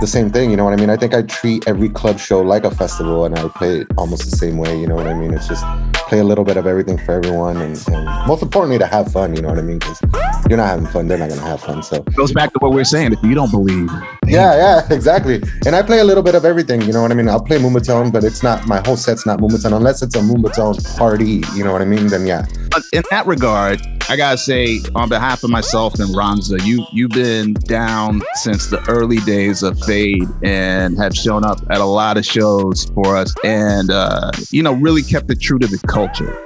the 0.00 0.06
same 0.06 0.30
thing. 0.30 0.50
You 0.50 0.56
know 0.56 0.64
what 0.64 0.72
I 0.72 0.76
mean? 0.76 0.90
I 0.90 0.96
think 0.96 1.14
I 1.14 1.22
treat 1.22 1.66
every 1.68 1.88
club 1.88 2.18
show 2.18 2.40
like 2.40 2.64
a 2.64 2.70
festival, 2.70 3.24
and 3.24 3.38
I 3.38 3.48
play 3.48 3.80
it 3.80 3.88
almost 3.96 4.30
the 4.30 4.36
same 4.36 4.58
way. 4.58 4.78
You 4.78 4.86
know 4.86 4.94
what 4.94 5.06
I 5.06 5.14
mean? 5.14 5.32
It's 5.32 5.48
just 5.48 5.64
play 6.08 6.20
a 6.20 6.24
little 6.24 6.44
bit 6.44 6.56
of 6.56 6.66
everything 6.66 6.96
for 6.96 7.12
everyone, 7.12 7.58
and, 7.58 7.76
and 7.88 8.04
most 8.26 8.42
importantly, 8.42 8.78
to 8.78 8.86
have 8.86 9.12
fun. 9.12 9.36
You 9.36 9.42
know 9.42 9.48
what 9.48 9.58
I 9.58 9.62
mean? 9.62 9.78
Because 9.78 10.00
you're 10.48 10.56
not 10.56 10.68
having 10.68 10.86
fun, 10.86 11.06
they're 11.06 11.18
not 11.18 11.28
gonna 11.28 11.42
have 11.42 11.60
fun. 11.60 11.82
So 11.82 12.00
goes 12.16 12.32
back 12.32 12.52
to 12.54 12.58
what 12.60 12.72
we 12.72 12.80
are 12.80 12.84
saying. 12.84 13.12
If 13.12 13.22
you 13.22 13.34
don't 13.34 13.50
believe, 13.50 13.90
yeah, 14.26 14.56
yeah, 14.56 14.86
exactly. 14.90 15.42
And 15.66 15.76
I 15.76 15.82
play 15.82 16.00
a 16.00 16.04
little 16.04 16.22
bit 16.22 16.34
of 16.34 16.44
everything. 16.44 16.82
You 16.82 16.92
know 16.92 17.02
what 17.02 17.12
I 17.12 17.14
mean? 17.14 17.28
I'll 17.28 17.42
play 17.42 17.58
Moombahton, 17.58 18.12
but 18.12 18.24
it's 18.24 18.42
not 18.42 18.66
my 18.66 18.80
whole 18.86 18.96
set's 18.96 19.26
not 19.26 19.38
Moombahton 19.38 19.76
unless 19.76 20.02
it's 20.02 20.16
a 20.16 20.20
Moombahton 20.20 20.96
party. 20.96 21.42
You 21.54 21.64
know 21.64 21.72
what 21.72 21.82
I 21.82 21.86
mean? 21.86 22.06
Then 22.06 22.26
yeah. 22.26 22.46
But 22.70 22.82
in 22.92 23.02
that 23.10 23.26
regard, 23.26 23.80
I 24.08 24.16
gotta 24.16 24.38
say, 24.38 24.80
on 24.94 25.08
behalf 25.08 25.42
of 25.44 25.50
myself 25.50 25.98
and 25.98 26.14
Ramza, 26.14 26.64
you 26.64 26.84
you've 26.92 27.10
been 27.10 27.54
down 27.54 28.22
since 28.34 28.68
the 28.68 28.82
early 28.88 29.18
days 29.18 29.62
of 29.62 29.78
Fade 29.80 30.24
and 30.42 30.96
have 30.98 31.14
shown 31.14 31.44
up 31.44 31.58
at 31.70 31.80
a 31.80 31.84
lot 31.84 32.16
of 32.16 32.24
shows 32.24 32.84
for 32.94 33.16
us, 33.16 33.34
and 33.44 33.90
uh, 33.90 34.30
you 34.50 34.62
know, 34.62 34.72
really 34.74 35.02
kept 35.02 35.30
it 35.30 35.40
true 35.40 35.58
to 35.58 35.66
the 35.66 35.78
culture. 35.86 36.38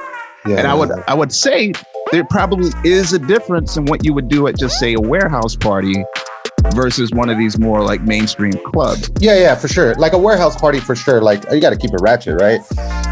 Yeah, 0.47 0.57
and 0.57 0.67
I 0.67 0.75
would. 0.75 0.91
I 1.07 1.15
would 1.15 1.33
say 1.33 1.73
there 2.11 2.25
probably 2.25 2.71
is 2.85 3.13
a 3.13 3.19
difference 3.19 3.77
in 3.77 3.87
what 3.87 4.05
you 4.05 4.13
would 4.13 4.29
do 4.29 4.47
at 4.47 4.59
just 4.59 4.79
say 4.79 4.95
a 4.95 5.01
warehouse 5.01 5.57
party 5.57 6.05
versus 6.73 7.11
one 7.13 7.29
of 7.29 7.39
these 7.39 7.59
more 7.59 7.83
like 7.83 8.03
mainstream 8.03 8.53
clubs. 8.73 9.11
Yeah, 9.21 9.37
yeah, 9.39 9.55
for 9.55 9.69
sure. 9.69 9.95
Like 9.97 10.13
a 10.13 10.19
warehouse 10.19 10.57
party 10.57 10.81
for 10.81 10.95
sure. 10.95 11.21
Like 11.21 11.45
you 11.53 11.61
got 11.61 11.71
to 11.71 11.77
keep 11.77 11.93
it 11.93 12.01
ratchet, 12.01 12.41
right? 12.41 12.61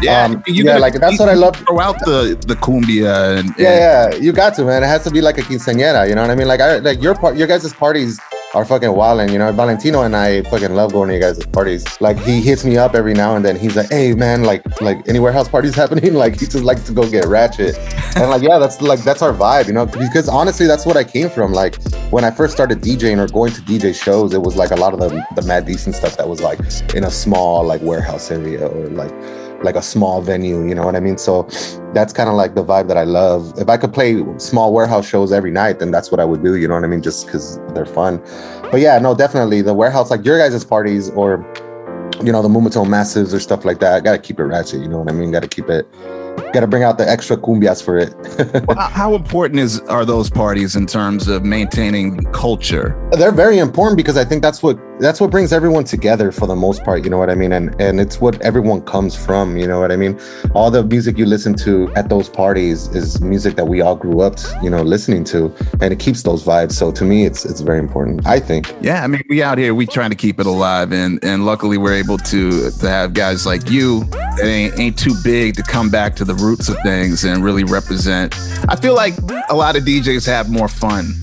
Yeah, 0.01 0.25
Um, 0.25 0.43
you 0.47 0.63
yeah, 0.63 0.63
gotta- 0.63 0.79
like 0.79 0.93
that's 0.95 1.13
you- 1.13 1.19
what 1.19 1.29
I 1.29 1.33
love. 1.33 1.55
Throw 1.57 1.79
out 1.79 1.99
the 2.05 2.37
the 2.47 2.55
cumbia 2.55 3.37
and, 3.39 3.49
and 3.49 3.59
Yeah, 3.59 4.09
yeah, 4.09 4.15
you 4.15 4.31
got 4.31 4.55
to, 4.55 4.65
man. 4.65 4.83
It 4.83 4.87
has 4.87 5.03
to 5.03 5.11
be 5.11 5.21
like 5.21 5.37
a 5.37 5.41
quinceañera, 5.41 6.07
you 6.09 6.15
know 6.15 6.21
what 6.21 6.31
I 6.31 6.35
mean? 6.35 6.47
Like, 6.47 6.59
I 6.61 6.77
like 6.77 7.01
your 7.01 7.15
part, 7.15 7.35
your 7.37 7.47
guys' 7.47 7.71
parties 7.73 8.19
are 8.53 8.65
fucking 8.65 8.91
wild, 8.93 9.21
and 9.21 9.31
you 9.31 9.37
know, 9.37 9.51
Valentino 9.51 10.01
and 10.01 10.15
I 10.15 10.41
fucking 10.43 10.73
love 10.75 10.91
going 10.91 11.09
to 11.09 11.17
your 11.17 11.21
guys' 11.21 11.45
parties. 11.45 11.85
Like, 12.01 12.17
he 12.19 12.41
hits 12.41 12.65
me 12.65 12.77
up 12.77 12.95
every 12.95 13.13
now 13.13 13.35
and 13.35 13.45
then. 13.45 13.57
He's 13.57 13.75
like, 13.75 13.89
"Hey, 13.89 14.13
man, 14.13 14.43
like, 14.43 14.81
like 14.81 15.07
any 15.07 15.19
warehouse 15.19 15.47
parties 15.47 15.75
happening? 15.83 16.13
Like, 16.13 16.39
he 16.39 16.45
just 16.45 16.63
likes 16.63 16.83
to 16.87 16.93
go 16.93 17.09
get 17.09 17.25
ratchet." 17.25 17.77
And 18.15 18.29
like, 18.29 18.41
yeah, 18.41 18.59
that's 18.59 18.81
like 18.81 19.03
that's 19.03 19.21
our 19.21 19.33
vibe, 19.33 19.67
you 19.67 19.73
know? 19.73 19.85
Because 19.85 20.27
honestly, 20.27 20.67
that's 20.67 20.85
what 20.85 20.97
I 20.97 21.03
came 21.03 21.29
from. 21.29 21.53
Like, 21.53 21.81
when 22.11 22.23
I 22.23 22.31
first 22.31 22.53
started 22.53 22.81
DJing 22.81 23.17
or 23.17 23.27
going 23.31 23.53
to 23.53 23.61
DJ 23.61 23.95
shows, 23.95 24.33
it 24.33 24.41
was 24.41 24.55
like 24.55 24.71
a 24.71 24.75
lot 24.75 24.93
of 24.93 24.99
the 24.99 25.25
the 25.35 25.41
mad 25.43 25.65
decent 25.65 25.95
stuff 25.95 26.17
that 26.17 26.27
was 26.27 26.41
like 26.41 26.59
in 26.93 27.03
a 27.05 27.11
small 27.11 27.63
like 27.65 27.81
warehouse 27.81 28.29
area 28.31 28.67
or 28.67 28.87
like 28.89 29.11
like 29.63 29.75
a 29.75 29.81
small 29.81 30.21
venue, 30.21 30.67
you 30.67 30.73
know 30.75 30.85
what 30.85 30.95
I 30.95 30.99
mean? 30.99 31.17
So 31.17 31.43
that's 31.93 32.13
kind 32.13 32.29
of 32.29 32.35
like 32.35 32.55
the 32.55 32.63
vibe 32.63 32.87
that 32.87 32.97
I 32.97 33.03
love. 33.03 33.53
If 33.57 33.69
I 33.69 33.77
could 33.77 33.93
play 33.93 34.23
small 34.37 34.73
warehouse 34.73 35.07
shows 35.07 35.31
every 35.31 35.51
night, 35.51 35.79
then 35.79 35.91
that's 35.91 36.09
what 36.11 36.19
I 36.19 36.25
would 36.25 36.43
do, 36.43 36.55
you 36.55 36.67
know 36.67 36.73
what 36.75 36.83
I 36.83 36.87
mean? 36.87 37.01
Just 37.01 37.25
because 37.27 37.59
they're 37.73 37.85
fun. 37.85 38.21
But 38.71 38.79
yeah, 38.79 38.97
no, 38.99 39.13
definitely 39.15 39.61
the 39.61 39.73
warehouse, 39.73 40.09
like 40.09 40.25
your 40.25 40.37
guys' 40.37 40.63
parties 40.65 41.09
or, 41.11 41.45
you 42.23 42.31
know, 42.31 42.41
the 42.41 42.49
Moombahton 42.49 42.87
Massives 42.87 43.33
or 43.33 43.39
stuff 43.39 43.63
like 43.65 43.79
that, 43.79 43.93
I 43.93 43.99
got 43.99 44.13
to 44.13 44.17
keep 44.19 44.39
it 44.39 44.43
ratchet, 44.43 44.81
you 44.81 44.87
know 44.87 44.99
what 44.99 45.09
I 45.09 45.13
mean? 45.13 45.31
Got 45.31 45.43
to 45.43 45.47
keep 45.47 45.69
it, 45.69 45.87
got 46.53 46.61
to 46.61 46.67
bring 46.67 46.83
out 46.83 46.97
the 46.97 47.07
extra 47.09 47.37
cumbias 47.37 47.83
for 47.83 47.97
it. 47.97 48.13
Well, 48.67 48.77
how- 48.77 48.89
how 48.89 49.15
important 49.15 49.59
is 49.59 49.79
are 49.81 50.05
those 50.05 50.29
parties 50.29 50.75
in 50.75 50.85
terms 50.87 51.27
of 51.27 51.43
maintaining 51.45 52.23
culture? 52.31 52.95
they're 53.11 53.31
very 53.31 53.57
important 53.59 53.97
because 53.97 54.17
I 54.17 54.25
think 54.25 54.41
that's 54.41 54.61
what 54.63 54.77
that's 55.01 55.19
what 55.19 55.31
brings 55.31 55.51
everyone 55.51 55.83
together 55.83 56.31
for 56.31 56.45
the 56.45 56.55
most 56.55 56.83
part. 56.83 57.03
You 57.03 57.09
know 57.09 57.17
what 57.17 57.29
I 57.29 57.35
mean? 57.35 57.51
And 57.51 57.79
and 57.81 57.99
it's 57.99 58.21
what 58.21 58.39
everyone 58.41 58.81
comes 58.83 59.15
from. 59.15 59.57
You 59.57 59.67
know 59.67 59.79
what 59.79 59.91
I 59.91 59.95
mean? 59.95 60.19
All 60.53 60.69
the 60.69 60.83
music 60.83 61.17
you 61.17 61.25
listen 61.25 61.55
to 61.55 61.91
at 61.95 62.09
those 62.09 62.29
parties 62.29 62.87
is 62.89 63.19
music 63.19 63.55
that 63.55 63.65
we 63.65 63.81
all 63.81 63.95
grew 63.95 64.21
up, 64.21 64.37
you 64.61 64.69
know, 64.69 64.83
listening 64.83 65.23
to, 65.25 65.53
and 65.81 65.91
it 65.91 65.99
keeps 65.99 66.23
those 66.23 66.43
vibes. 66.43 66.73
So 66.73 66.91
to 66.91 67.03
me, 67.03 67.25
it's 67.25 67.45
it's 67.45 67.61
very 67.61 67.79
important. 67.79 68.25
I 68.27 68.39
think. 68.39 68.73
Yeah, 68.81 69.03
I 69.03 69.07
mean, 69.07 69.23
we 69.27 69.41
out 69.41 69.57
here, 69.57 69.73
we 69.73 69.87
trying 69.87 70.11
to 70.11 70.15
keep 70.15 70.39
it 70.39 70.45
alive, 70.45 70.93
and 70.93 71.23
and 71.23 71.45
luckily 71.45 71.77
we're 71.77 71.95
able 71.95 72.19
to 72.19 72.69
to 72.69 72.89
have 72.89 73.13
guys 73.13 73.45
like 73.45 73.69
you 73.69 74.03
that 74.05 74.45
ain't 74.45 74.79
ain't 74.79 74.99
too 74.99 75.15
big 75.23 75.55
to 75.55 75.63
come 75.63 75.89
back 75.89 76.15
to 76.17 76.25
the 76.25 76.35
roots 76.35 76.69
of 76.69 76.77
things 76.83 77.23
and 77.23 77.43
really 77.43 77.63
represent. 77.63 78.35
I 78.69 78.75
feel 78.75 78.93
like 78.93 79.15
a 79.49 79.55
lot 79.55 79.75
of 79.75 79.83
DJs 79.83 80.25
have 80.27 80.49
more 80.49 80.67
fun 80.67 81.15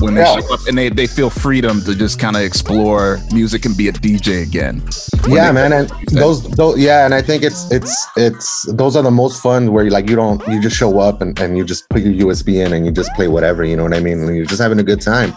when 0.00 0.14
they 0.14 0.22
Yeah. 0.22 0.40
show 0.40 0.54
up 0.54 0.60
and 0.68 0.76
they, 0.76 0.88
they 0.88 1.06
feel 1.06 1.30
freedom 1.30 1.82
to 1.84 1.94
just 1.94 2.18
kind 2.18 2.36
of 2.36 2.42
explore 2.42 3.18
music 3.32 3.64
and 3.64 3.76
be 3.76 3.88
a 3.88 3.92
DJ 3.92 4.42
again. 4.42 4.82
Yeah, 5.28 5.52
man, 5.52 5.72
and 5.72 5.88
those, 6.10 6.42
those, 6.50 6.78
yeah, 6.78 7.04
and 7.04 7.14
I 7.14 7.22
think 7.22 7.42
it's 7.44 7.70
it's 7.70 7.94
it's 8.16 8.66
those 8.72 8.96
are 8.96 9.02
the 9.02 9.10
most 9.10 9.40
fun 9.42 9.72
where 9.72 9.84
you 9.84 9.90
like 9.90 10.08
you 10.10 10.16
don't 10.16 10.44
you 10.48 10.60
just 10.60 10.76
show 10.76 10.98
up 10.98 11.20
and, 11.22 11.38
and 11.40 11.56
you 11.56 11.64
just 11.64 11.88
put 11.90 12.02
your 12.02 12.26
USB 12.26 12.64
in 12.64 12.72
and 12.72 12.84
you 12.84 12.90
just 12.92 13.12
play 13.14 13.28
whatever, 13.28 13.64
you 13.64 13.76
know 13.76 13.84
what 13.84 13.94
I 13.94 14.00
mean? 14.00 14.18
And 14.20 14.34
you're 14.36 14.46
just 14.46 14.60
having 14.60 14.80
a 14.80 14.82
good 14.82 15.00
time, 15.00 15.36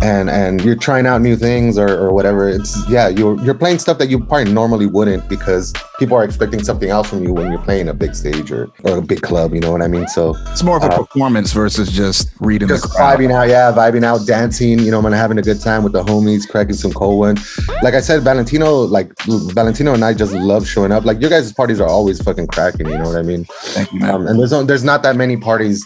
and 0.00 0.30
and 0.30 0.64
you're 0.64 0.76
trying 0.76 1.06
out 1.06 1.20
new 1.20 1.36
things 1.36 1.76
or, 1.78 1.88
or 1.90 2.12
whatever. 2.12 2.48
It's 2.48 2.88
yeah, 2.88 3.08
you're 3.08 3.36
you're 3.44 3.54
playing 3.54 3.78
stuff 3.80 3.98
that 3.98 4.08
you 4.08 4.18
probably 4.24 4.52
normally 4.52 4.86
wouldn't 4.86 5.28
because 5.28 5.74
people 5.98 6.16
are 6.16 6.24
expecting 6.24 6.62
something 6.62 6.90
else 6.90 7.08
from 7.10 7.24
you 7.24 7.32
when 7.32 7.50
you're 7.50 7.60
playing 7.62 7.88
a 7.88 7.94
big 7.94 8.14
stage 8.14 8.52
or, 8.52 8.70
or 8.84 8.98
a 8.98 9.02
big 9.02 9.20
club, 9.20 9.52
you 9.52 9.60
know 9.60 9.72
what 9.72 9.82
I 9.82 9.88
mean? 9.88 10.06
So 10.06 10.34
It's 10.52 10.62
more 10.62 10.76
of 10.76 10.84
a 10.84 10.86
uh, 10.86 10.98
performance 11.04 11.52
versus 11.52 11.90
just 11.90 12.30
reading 12.40 12.68
just 12.68 12.84
the 12.84 12.88
crowd. 12.90 13.18
vibing 13.18 13.32
out, 13.32 13.48
yeah, 13.48 13.72
vibing 13.72 14.04
out, 14.04 14.26
dancing, 14.26 14.78
you 14.78 14.90
know, 14.90 15.02
man, 15.02 15.12
having 15.12 15.38
a 15.38 15.42
good 15.42 15.60
time 15.60 15.82
with 15.82 15.92
the 15.92 16.04
homies, 16.04 16.48
cracking 16.48 16.74
some 16.74 16.92
cold 16.92 17.18
one. 17.18 17.36
Like 17.82 17.94
I 17.94 18.00
said, 18.00 18.22
Valentino, 18.22 18.82
like 18.82 19.12
Valentino 19.26 19.92
and 19.92 20.04
I 20.04 20.14
just 20.14 20.32
love 20.32 20.66
showing 20.66 20.92
up. 20.92 21.04
Like 21.04 21.20
your 21.20 21.30
guys' 21.30 21.52
parties 21.52 21.80
are 21.80 21.88
always 21.88 22.22
fucking 22.22 22.46
cracking, 22.46 22.88
you 22.88 22.96
know 22.96 23.04
what 23.04 23.16
I 23.16 23.22
mean? 23.22 23.44
Thank 23.50 23.92
you, 23.92 24.00
Um, 24.06 24.26
and 24.26 24.38
there's 24.38 24.52
no, 24.52 24.62
there's 24.62 24.84
not 24.84 25.02
that 25.02 25.16
many 25.16 25.36
parties 25.36 25.84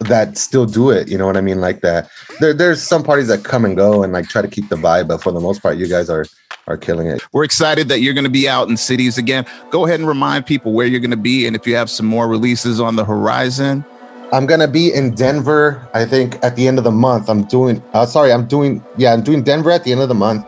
that 0.00 0.36
still 0.36 0.66
do 0.66 0.90
it, 0.90 1.08
you 1.08 1.16
know 1.16 1.26
what 1.26 1.36
I 1.36 1.40
mean? 1.40 1.60
Like 1.60 1.80
that. 1.82 2.10
There, 2.40 2.52
there's 2.52 2.82
some 2.82 3.04
parties 3.04 3.28
that 3.28 3.44
come 3.44 3.64
and 3.64 3.76
go 3.76 4.02
and 4.02 4.12
like 4.12 4.28
try 4.28 4.42
to 4.42 4.48
keep 4.48 4.68
the 4.68 4.74
vibe, 4.74 5.06
but 5.06 5.22
for 5.22 5.30
the 5.30 5.38
most 5.38 5.62
part, 5.62 5.76
you 5.76 5.86
guys 5.86 6.10
are 6.10 6.26
are 6.66 6.76
killing 6.76 7.06
it. 7.06 7.22
We're 7.32 7.44
excited 7.44 7.88
that 7.88 8.00
you're 8.00 8.14
going 8.14 8.24
to 8.24 8.30
be 8.30 8.48
out 8.48 8.68
in 8.68 8.76
cities 8.76 9.18
again. 9.18 9.46
Go 9.70 9.86
ahead 9.86 10.00
and 10.00 10.08
remind 10.08 10.46
people 10.46 10.72
where 10.72 10.86
you're 10.86 11.00
going 11.00 11.10
to 11.10 11.16
be, 11.16 11.46
and 11.46 11.56
if 11.56 11.66
you 11.66 11.74
have 11.76 11.90
some 11.90 12.06
more 12.06 12.28
releases 12.28 12.80
on 12.80 12.96
the 12.96 13.04
horizon. 13.04 13.84
I'm 14.32 14.46
gonna 14.46 14.66
be 14.66 14.90
in 14.90 15.14
Denver. 15.14 15.86
I 15.92 16.06
think 16.06 16.42
at 16.42 16.56
the 16.56 16.66
end 16.66 16.78
of 16.78 16.84
the 16.84 16.90
month. 16.90 17.28
I'm 17.28 17.44
doing. 17.44 17.82
Uh, 17.92 18.06
sorry, 18.06 18.32
I'm 18.32 18.46
doing. 18.46 18.82
Yeah, 18.96 19.12
I'm 19.12 19.22
doing 19.22 19.42
Denver 19.42 19.70
at 19.70 19.84
the 19.84 19.92
end 19.92 20.00
of 20.00 20.08
the 20.08 20.14
month, 20.14 20.46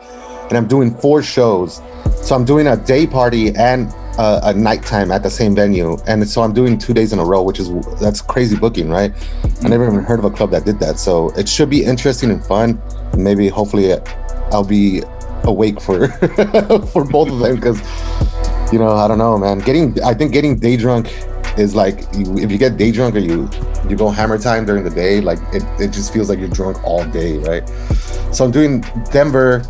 and 0.49 0.57
I'm 0.57 0.67
doing 0.67 0.97
four 0.97 1.23
shows. 1.23 1.83
So 2.23 2.35
I'm 2.35 2.47
doing 2.47 2.67
a 2.67 2.79
day 2.79 3.07
party 3.07 3.55
and 3.55 3.93
uh, 4.17 4.41
a 4.43 4.55
nighttime 4.55 5.13
at 5.13 5.23
the 5.23 5.29
same 5.29 5.55
venue, 5.55 5.99
and 6.07 6.27
so 6.27 6.41
I'm 6.41 6.55
doing 6.55 6.79
two 6.79 6.95
days 6.95 7.13
in 7.13 7.19
a 7.19 7.25
row, 7.27 7.43
which 7.43 7.61
is 7.61 7.71
that's 8.01 8.23
crazy 8.23 8.57
booking, 8.57 8.89
right? 8.89 9.13
I 9.63 9.69
never 9.69 9.87
even 9.87 10.03
heard 10.03 10.19
of 10.19 10.25
a 10.25 10.31
club 10.31 10.51
that 10.53 10.65
did 10.65 10.81
that. 10.81 10.99
So 10.99 11.29
it 11.33 11.47
should 11.47 11.69
be 11.69 11.85
interesting 11.85 12.31
and 12.31 12.43
fun. 12.43 12.81
Maybe 13.19 13.49
hopefully 13.49 13.93
I'll 14.51 14.65
be 14.65 15.03
awake 15.45 15.81
for 15.81 16.09
for 16.93 17.05
both 17.05 17.31
of 17.31 17.39
them 17.39 17.57
because 17.57 17.81
you 18.73 18.79
know 18.79 18.91
I 18.91 19.09
don't 19.09 19.19
know, 19.19 19.39
man. 19.39 19.59
Getting 19.59 20.03
I 20.03 20.15
think 20.15 20.33
getting 20.33 20.59
day 20.59 20.77
drunk 20.77 21.13
is 21.59 21.75
like 21.75 22.07
if 22.13 22.51
you 22.51 22.59
get 22.59 22.77
day 22.77 22.91
drunk 22.91 23.15
or 23.15 23.21
you 23.21 23.49
you 23.89 23.97
go 23.97 24.09
hammer 24.09 24.39
time 24.39 24.65
during 24.65 24.85
the 24.85 24.91
day, 24.91 25.21
like 25.21 25.39
it, 25.53 25.63
it 25.81 25.93
just 25.93 26.13
feels 26.13 26.29
like 26.29 26.39
you're 26.39 26.49
drunk 26.49 26.83
all 26.85 27.05
day, 27.05 27.39
right? 27.39 27.69
So 28.33 28.45
I'm 28.45 28.51
doing 28.51 28.81
Denver 29.13 29.63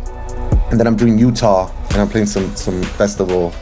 and 0.71 0.79
then 0.79 0.87
I'm 0.87 0.95
doing 0.95 1.17
Utah 1.17 1.71
and 1.89 1.97
I'm 1.97 2.09
playing 2.09 2.27
some 2.27 2.55
some 2.55 2.81
festival 2.83 3.53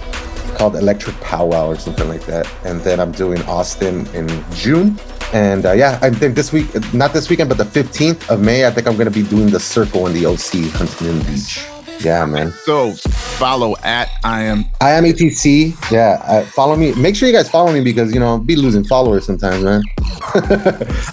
called 0.53 0.75
Electric 0.75 1.19
Powwow 1.19 1.67
or 1.67 1.77
something 1.77 2.07
like 2.07 2.25
that. 2.25 2.47
And 2.63 2.79
then 2.81 2.99
I'm 2.99 3.11
doing 3.11 3.41
Austin 3.43 4.07
in 4.13 4.27
June. 4.53 4.97
And 5.33 5.65
uh, 5.65 5.71
yeah, 5.71 5.97
I 6.01 6.11
think 6.11 6.35
this 6.35 6.53
week, 6.53 6.67
not 6.93 7.11
this 7.11 7.29
weekend, 7.29 7.49
but 7.49 7.57
the 7.57 7.65
15th 7.65 8.29
of 8.29 8.39
May, 8.39 8.67
I 8.67 8.71
think 8.71 8.87
I'm 8.87 8.95
gonna 8.95 9.09
be 9.11 9.23
doing 9.23 9.49
the 9.49 9.59
Circle 9.59 10.07
in 10.07 10.13
the 10.13 10.25
OC, 10.27 10.71
Huntington 10.71 11.19
Beach. 11.23 11.65
Yeah, 12.01 12.25
man. 12.25 12.51
So 12.65 12.93
follow 12.93 13.75
at 13.83 14.09
I 14.23 14.43
am 14.43 14.65
I 14.81 14.91
am 14.91 15.03
ETC. 15.03 15.91
Yeah, 15.91 16.21
uh, 16.23 16.45
follow 16.45 16.75
me. 16.75 16.93
Make 16.95 17.15
sure 17.15 17.27
you 17.27 17.33
guys 17.33 17.49
follow 17.49 17.71
me 17.71 17.81
because 17.81 18.13
you 18.13 18.19
know 18.19 18.37
be 18.37 18.55
losing 18.55 18.83
followers 18.83 19.25
sometimes, 19.25 19.63
man. 19.63 19.81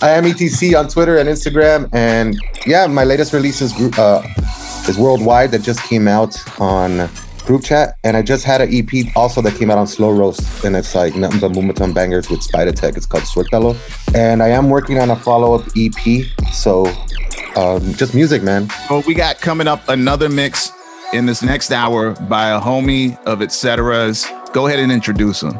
I 0.03 0.11
am 0.11 0.25
ETC 0.25 0.79
on 0.79 0.89
Twitter 0.89 1.19
and 1.19 1.29
Instagram, 1.29 1.89
and 1.93 2.37
yeah, 2.67 2.87
my 2.87 3.05
latest 3.05 3.33
release 3.33 3.61
is 3.61 3.73
uh, 3.99 4.27
is 4.89 4.99
worldwide 4.99 5.51
that 5.53 5.63
just 5.63 5.83
came 5.85 6.09
out 6.09 6.37
on 6.61 7.09
group 7.45 7.65
chat, 7.65 7.97
and 8.05 8.17
I 8.17 8.23
just 8.23 8.45
had 8.45 8.61
an 8.61 8.69
EP 8.73 9.17
also 9.17 9.41
that 9.43 9.57
came 9.57 9.71
out 9.71 9.79
on 9.79 9.87
Slow 9.87 10.11
Roast, 10.11 10.65
and 10.65 10.77
it's 10.77 10.95
like 10.95 11.17
nothing 11.17 11.41
but 11.41 11.53
Moombahton 11.53 11.93
bangers 11.93 12.31
with 12.31 12.43
Spider 12.43 12.73
Tech. 12.73 12.97
It's 12.97 13.07
called 13.07 13.25
Suertalo, 13.25 13.77
and 14.15 14.43
I 14.43 14.49
am 14.49 14.71
working 14.71 14.99
on 14.99 15.11
a 15.11 15.17
follow 15.17 15.55
up 15.55 15.67
EP. 15.77 16.27
So 16.53 16.85
um, 17.57 17.95
just 17.95 18.15
music, 18.15 18.43
man. 18.43 18.69
Well, 18.89 19.03
we 19.07 19.15
got 19.15 19.41
coming 19.41 19.69
up 19.69 19.89
another 19.89 20.29
mix 20.29 20.73
in 21.13 21.27
this 21.27 21.43
next 21.43 21.73
hour 21.73 22.13
by 22.29 22.51
a 22.51 22.61
homie 22.61 23.23
of 23.25 23.41
Etcetera's. 23.41 24.27
Go 24.53 24.67
ahead 24.67 24.79
and 24.79 24.93
introduce 24.93 25.43
him. 25.43 25.59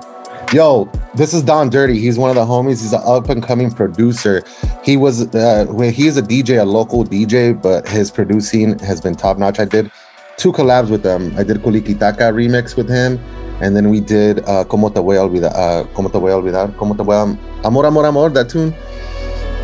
Yo, 0.53 0.91
this 1.15 1.33
is 1.33 1.43
Don 1.43 1.71
Dirty. 1.71 2.01
He's 2.01 2.19
one 2.19 2.29
of 2.29 2.37
the 2.37 2.45
homies. 2.45 2.83
He's 2.83 2.93
an 2.93 3.03
up 3.05 3.29
and 3.29 3.43
coming 3.43 3.71
producer. 3.71 4.43
He 4.83 4.97
was 4.97 5.33
uh, 5.35 5.67
he's 5.95 6.17
a 6.17 6.23
DJ, 6.23 6.61
a 6.61 6.65
local 6.65 7.05
DJ, 7.05 7.61
but 7.61 7.89
his 7.89 8.11
producing 8.11 8.79
has 8.81 9.01
been 9.01 9.15
top 9.15 9.39
notch. 9.39 9.61
I 9.61 9.65
did 9.65 9.93
two 10.37 10.53
collabs 10.53 10.91
with 10.91 11.03
them. 11.03 11.33
I 11.37 11.45
did 11.45 11.59
Kulikitaka 11.59 12.33
remix 12.33 12.77
with 12.77 12.89
him, 12.89 13.21
and 13.61 13.77
then 13.77 13.91
we 13.91 14.01
did 14.01 14.41
uh, 14.49 14.65
Como 14.65 14.89
te 14.89 15.01
voy 15.01 15.17
a 15.17 15.21
olvidar, 15.21 15.53
uh, 15.55 15.85
Como 15.95 16.09
te 16.09 16.19
voy 16.19 16.33
a 16.33 16.37
olvidar, 16.37 16.77
Como 16.77 16.95
te 16.95 17.05
voy 17.05 17.15
a 17.15 17.67
amor 17.67 17.87
amor 17.87 18.07
amor 18.07 18.31
that 18.31 18.49
tune. 18.49 18.75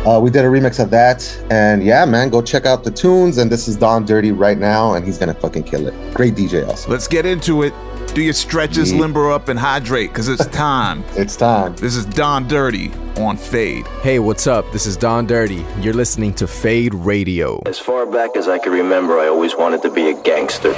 Uh, 0.05 0.19
we 0.21 0.29
did 0.29 0.45
a 0.45 0.47
remix 0.47 0.81
of 0.81 0.89
that, 0.89 1.21
and 1.49 1.83
yeah, 1.83 2.05
man, 2.05 2.29
go 2.29 2.41
check 2.41 2.65
out 2.65 2.83
the 2.85 2.91
tunes. 2.91 3.37
And 3.37 3.51
this 3.51 3.67
is 3.67 3.75
Don 3.75 4.05
Dirty 4.05 4.31
right 4.31 4.57
now, 4.57 4.93
and 4.93 5.05
he's 5.05 5.17
gonna 5.17 5.33
fucking 5.33 5.63
kill 5.63 5.85
it. 5.87 5.93
Great 6.13 6.33
DJ, 6.35 6.65
also. 6.65 6.89
Let's 6.89 7.07
get 7.09 7.25
into 7.25 7.63
it. 7.63 7.73
Do 8.13 8.21
your 8.21 8.33
stretches, 8.33 8.93
Yeah. 8.93 9.01
limber 9.01 9.29
up, 9.31 9.49
and 9.49 9.59
hydrate 9.59 10.11
because 10.11 10.29
it's 10.29 10.45
time. 10.55 11.03
it's 11.17 11.35
time. 11.35 11.75
This 11.75 11.95
is 11.97 12.05
Don 12.05 12.47
Dirty 12.47 12.89
on 13.17 13.35
Fade. 13.35 13.85
Hey, 14.01 14.19
what's 14.19 14.47
up? 14.47 14.71
This 14.71 14.85
is 14.85 14.95
Don 14.95 15.25
Dirty. 15.27 15.65
You're 15.81 15.93
listening 15.93 16.33
to 16.35 16.47
Fade 16.47 16.93
Radio. 16.93 17.61
As 17.65 17.77
far 17.77 18.05
back 18.05 18.37
as 18.37 18.47
I 18.47 18.59
can 18.59 18.71
remember, 18.71 19.19
I 19.19 19.27
always 19.27 19.55
wanted 19.57 19.81
to 19.81 19.89
be 19.91 20.09
a 20.09 20.13
gangster. 20.21 20.71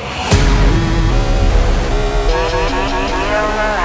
Gangster, 2.33 3.78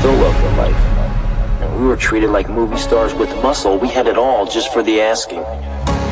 still 0.00 0.14
love 0.14 0.56
life. 0.56 0.74
And 1.60 1.78
we 1.78 1.86
were 1.86 1.96
treated 1.96 2.30
like 2.30 2.48
movie 2.48 2.78
stars 2.78 3.12
with 3.12 3.28
muscle. 3.42 3.76
We 3.76 3.88
had 3.88 4.06
it 4.06 4.16
all 4.16 4.46
just 4.46 4.72
for 4.72 4.82
the 4.82 5.02
asking. 5.02 5.40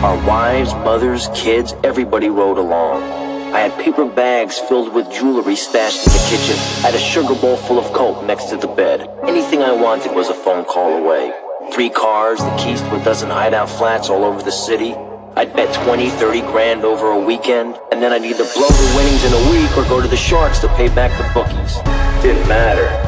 Our 0.05 0.17
wives, 0.27 0.75
mothers, 0.75 1.29
kids, 1.35 1.73
everybody 1.83 2.29
rode 2.29 2.59
along. 2.59 3.03
I 3.55 3.61
had 3.61 3.73
paper 3.83 4.05
bags 4.05 4.59
filled 4.59 4.93
with 4.93 5.11
jewelry 5.11 5.57
stashed 5.57 6.07
in 6.07 6.13
the 6.13 6.27
kitchen. 6.29 6.57
I 6.85 6.91
had 6.91 6.95
a 6.97 6.99
sugar 6.99 7.35
bowl 7.35 7.57
full 7.57 7.79
of 7.79 7.91
coke 7.95 8.23
next 8.27 8.51
to 8.51 8.59
the 8.59 8.67
bed. 8.67 9.09
Anything 9.23 9.63
I 9.63 9.73
wanted 9.73 10.15
was 10.15 10.29
a 10.29 10.35
phone 10.35 10.67
call 10.67 10.93
away. 11.03 11.33
Three 11.73 11.89
cars, 11.89 12.41
the 12.41 12.55
keys 12.59 12.83
to 12.83 13.01
a 13.01 13.05
dozen 13.05 13.31
hideout 13.31 13.71
flats 13.71 14.11
all 14.11 14.23
over 14.23 14.43
the 14.43 14.53
city. 14.53 14.95
I'd 15.35 15.55
bet 15.55 15.75
20, 15.87 16.11
30 16.11 16.43
grand 16.43 16.85
over 16.85 17.13
a 17.13 17.19
weekend, 17.19 17.79
and 17.91 18.03
then 18.03 18.13
I'd 18.13 18.25
either 18.25 18.45
blow 18.53 18.69
the 18.69 18.93
winnings 18.99 19.25
in 19.25 19.33
a 19.33 19.51
week 19.51 19.79
or 19.79 19.89
go 19.89 20.03
to 20.03 20.09
the 20.09 20.17
Sharks 20.17 20.59
to 20.59 20.69
pay 20.77 20.89
back 20.89 21.11
the 21.17 21.25
bookies. 21.33 21.77
Didn't 22.23 22.47
matter. 22.49 23.08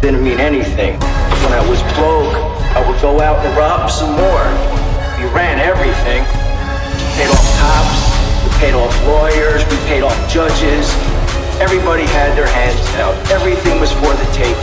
Didn't 0.00 0.22
mean 0.22 0.38
anything. 0.38 0.94
When 1.42 1.52
I 1.52 1.68
was 1.68 1.82
broke, 1.98 2.32
I 2.70 2.88
would 2.88 3.00
go 3.02 3.20
out 3.20 3.44
and 3.44 3.56
rob 3.58 3.90
some 3.90 4.12
more. 4.12 4.46
We 5.18 5.26
ran 5.34 5.58
everything. 5.58 6.22
We 6.22 7.18
Paid 7.18 7.30
off 7.34 7.58
cops, 7.58 7.98
we 8.44 8.50
paid 8.62 8.74
off 8.74 8.94
lawyers, 9.04 9.64
we 9.66 9.76
paid 9.90 10.04
off 10.04 10.14
judges. 10.30 10.86
Everybody 11.58 12.04
had 12.04 12.38
their 12.38 12.46
hands 12.46 12.78
out. 12.94 13.14
Everything 13.32 13.80
was 13.80 13.90
for 13.94 14.14
the 14.14 14.24
taking. 14.32 14.54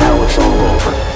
Now 0.00 0.22
it's 0.22 0.38
all 0.38 0.50
over. 0.50 1.09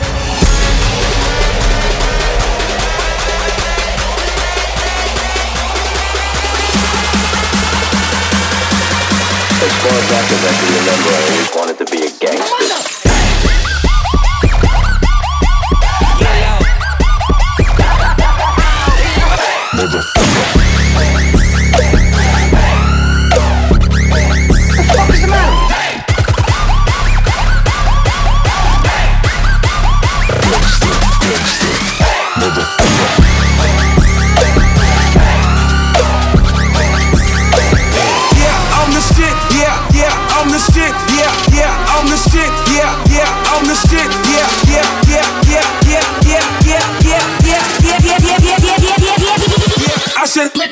As 9.64 9.72
far 9.80 9.96
back 10.12 10.28
as 10.28 10.44
I 10.44 10.52
can 10.60 10.68
remember, 10.76 11.08
I 11.08 11.20
always 11.24 11.50
wanted 11.56 11.73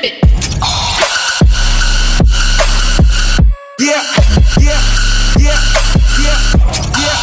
Yeah, 0.02 0.08
yeah, 3.78 4.02
yeah, 4.58 4.80
yeah, 5.38 5.58
yeah, 6.18 7.14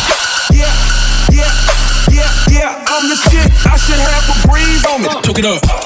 yeah, 0.54 0.72
yeah, 1.30 1.52
yeah, 2.10 2.32
yeah. 2.50 2.86
I'm 2.88 3.10
the 3.10 3.18
shit. 3.30 3.52
I 3.68 3.76
should 3.76 4.00
have 4.00 4.30
a 4.32 4.48
breeze 4.48 4.86
on 4.86 5.02
me. 5.02 5.10
Took 5.24 5.40
it 5.40 5.46
up. 5.46 5.79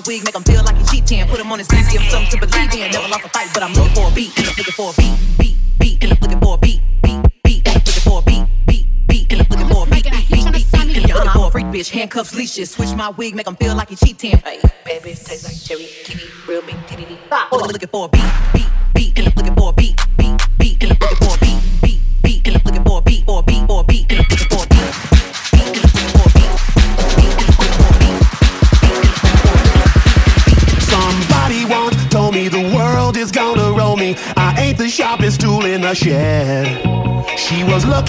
my 0.00 0.08
wig, 0.08 0.24
make 0.24 0.34
him 0.34 0.42
feel 0.42 0.62
like 0.64 0.76
he 0.76 0.84
cheating. 1.00 1.26
Put 1.28 1.40
him 1.40 1.52
on 1.52 1.58
his 1.58 1.70
knees, 1.72 1.88
give 1.90 2.02
him 2.02 2.10
something 2.10 2.40
to 2.40 2.46
believe 2.46 2.72
in. 2.74 2.90
Never 2.90 3.08
lost 3.08 3.24
a 3.24 3.28
fight, 3.28 3.48
but 3.52 3.62
I'm 3.62 3.72
looking 3.72 3.94
for 3.94 4.10
a 4.10 4.14
beat. 4.14 4.36
And 4.38 4.46
I'm 4.48 4.54
looking 4.56 4.74
for 4.74 4.90
a 4.90 4.94
beat, 4.96 5.16
beat, 5.38 5.56
beat. 5.78 6.02
And 6.02 6.12
I'm 6.12 6.18
looking 6.20 6.40
for 6.40 6.54
a 6.54 6.58
beat, 6.58 6.80
beat, 7.02 7.20
beat. 7.44 7.66
And 7.66 7.76
I'm 7.76 7.82
looking 7.84 8.02
for 8.02 8.18
a 8.18 8.22
beat, 8.22 8.46
beat, 8.66 8.86
beat. 9.08 9.32
And 9.32 9.40
I'm 9.40 9.46
looking 9.50 9.68
for 9.68 9.86
a 9.86 9.90
beat, 9.90 10.04
beat, 10.04 10.20
beat. 10.28 10.72
beat. 10.86 11.10
And 11.10 11.12
I'm 11.12 11.36
for 11.36 11.48
a 11.48 11.50
freak 11.50 11.66
bitch, 11.66 11.90
handcuffs, 11.90 12.34
leashes. 12.34 12.70
Switch 12.70 12.94
my 12.94 13.10
wig, 13.10 13.34
make 13.34 13.46
him 13.46 13.56
feel 13.56 13.69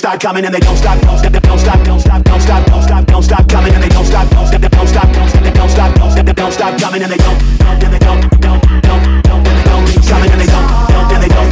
can't 0.00 0.20
coming 0.22 0.44
and 0.46 0.54
they 0.54 0.60
don't 0.60 0.76
stop, 0.76 0.98
don't 1.02 1.18
stop, 1.18 1.32
don't 1.32 1.58
stop, 1.58 1.84
don't 1.84 2.00
stop, 2.00 2.24
don't 2.24 2.40
stop, 2.40 2.66
don't 2.66 2.82
stop, 2.82 3.06
don't 3.06 3.22
stop 3.22 3.48
coming 3.48 3.74
and 3.74 3.82
they 3.82 3.88
don't 3.90 4.06
stop, 4.06 4.30
don't 4.30 4.46
stop, 4.46 4.60
don't 4.62 4.88
stop, 4.88 5.12
don't 5.12 5.28
stop, 5.28 5.54
don't 5.54 5.68
stop, 5.68 5.94
don't 5.94 6.10
stop, 6.10 6.36
don't 6.36 6.52
stop 6.52 6.80
coming 6.80 7.02
and 7.02 7.12
they 7.12 7.18
don't, 7.18 7.38
don't, 7.58 7.84
and 7.84 7.92
they 7.92 7.98
don't, 7.98 8.20
don't, 8.40 8.40
don't, 8.40 9.22
don't, 9.22 9.46
and 9.46 9.58
they 9.58 9.64
don't 9.64 9.86
keep 9.86 10.02
coming 10.08 10.30
and 10.30 10.40
they 10.40 10.46
don't, 10.46 10.66
don't, 10.88 11.12
and 11.12 11.22
they 11.22 11.28
don't. 11.28 11.50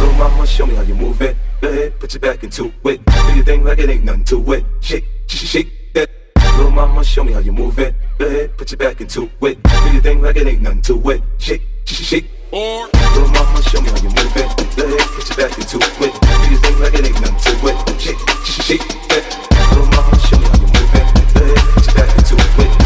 Little 0.00 0.14
mama, 0.18 0.46
show 0.46 0.66
me 0.66 0.74
how 0.74 0.82
you 0.82 0.94
move 0.96 1.22
it. 1.22 1.36
Go 1.60 1.68
ahead, 1.68 2.00
put 2.00 2.12
your 2.12 2.20
back 2.20 2.42
into 2.42 2.72
it. 2.84 3.04
Do 3.04 3.34
your 3.36 3.44
thing 3.44 3.62
like 3.62 3.78
it 3.78 3.88
ain't 3.88 4.04
nothing 4.04 4.24
to 4.24 4.52
it. 4.52 4.64
Shake, 4.80 5.04
shake, 5.28 5.46
shake 5.46 5.94
that. 5.94 6.10
Little 6.56 6.72
mama, 6.72 7.04
show 7.04 7.22
me 7.22 7.32
how 7.32 7.38
you 7.38 7.52
move 7.52 7.78
it. 7.78 7.94
Go 8.18 8.26
ahead, 8.26 8.56
put 8.56 8.68
your 8.72 8.78
back 8.78 9.00
into 9.00 9.30
it. 9.42 9.62
Do 9.62 9.92
your 9.92 10.02
thing 10.02 10.20
like 10.22 10.36
it 10.36 10.48
ain't 10.48 10.62
nothing 10.62 10.82
to 10.82 11.10
it. 11.10 11.22
Shake, 11.38 11.62
shake, 11.84 12.04
shake. 12.04 12.43
Or 12.54 12.86
Little 12.86 13.26
mama, 13.30 13.60
show 13.64 13.80
me 13.80 13.88
how 13.88 13.96
you 13.96 14.10
move 14.10 14.36
it. 14.36 14.46
Legs, 14.78 15.10
put 15.10 15.28
your 15.28 15.48
back 15.48 15.58
into 15.58 15.76
it. 15.76 15.90
Do 15.98 16.50
your 16.50 16.60
thing 16.60 16.78
like 16.78 16.94
it 16.94 17.04
ain't 17.04 17.20
nothing 17.20 17.58
to 17.58 17.66
it. 17.66 18.00
Shake, 18.00 18.18
shake, 18.46 18.62
shake 18.62 19.08
that. 19.08 19.24
Little 19.70 19.86
mama, 19.86 20.16
show 20.20 20.38
me 20.38 20.46
how 20.46 20.54
you 20.54 20.68
move 20.70 20.94
it. 20.94 21.02
Legs, 21.34 21.74
get 21.74 21.86
your 21.86 21.94
back 21.96 22.16
into 22.16 22.34
it. 22.36 22.83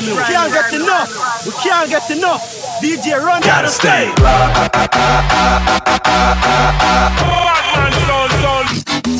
Brand 0.00 0.16
new. 0.16 0.22
Can't 0.22 0.52
get 0.52 0.72
enough. 0.74 1.10
We 1.46 1.52
can't 1.52 1.90
get 1.90 2.10
enough. 2.10 2.42
DJ 2.80 3.18
run. 3.22 3.42
Gotta 3.42 3.68
stay. 3.68 4.08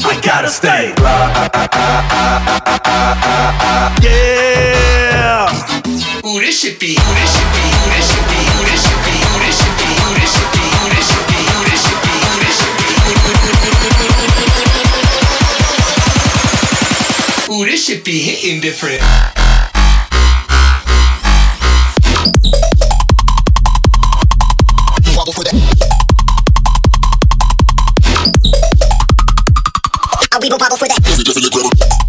We 0.04 0.14
gotta 0.20 0.50
stay. 0.50 0.94
Yeah. 4.02 5.46
Ooh, 6.26 6.40
this 6.40 6.60
shit 6.60 6.80
be. 6.80 6.96
Ooh, 6.96 7.14
this 7.14 7.30
shit 7.36 7.48
be. 7.52 7.62
Ooh, 7.62 7.90
this 7.94 8.10
shit 8.12 8.24
be. 8.28 8.38
Ooh, 8.46 8.64
this 8.66 8.82
shit 8.84 8.98
be. 9.04 9.14
Ooh, 9.16 9.40
this 9.40 9.56
shit 9.60 9.74
be. 9.78 9.88
Ooh, 9.96 10.16
this 10.18 10.32
shit 10.36 10.50
be. 10.52 10.64
Ooh, 10.76 10.92
this 10.92 11.06
shit 11.06 11.26
be. 11.26 11.40
Ooh, 11.46 11.64
this 11.64 11.84
shit 11.86 12.00
be. 12.02 12.12
Ooh, 12.26 12.44
this 12.44 12.56
shit 12.60 12.76
be. 12.76 12.92
Ooh, 17.48 17.64
this 17.64 17.80
shit 17.86 18.04
be 18.04 18.18
hitting 18.18 18.60
different. 18.60 19.00
Go 30.48 30.58
bubble 30.58 30.76
for 30.76 30.86
that. 30.86 32.05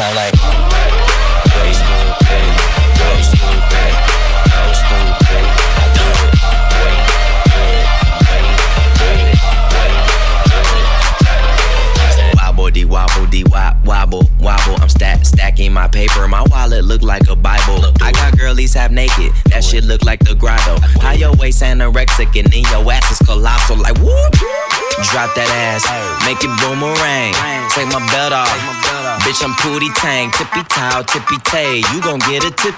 I 0.00 0.14
like 0.14 0.31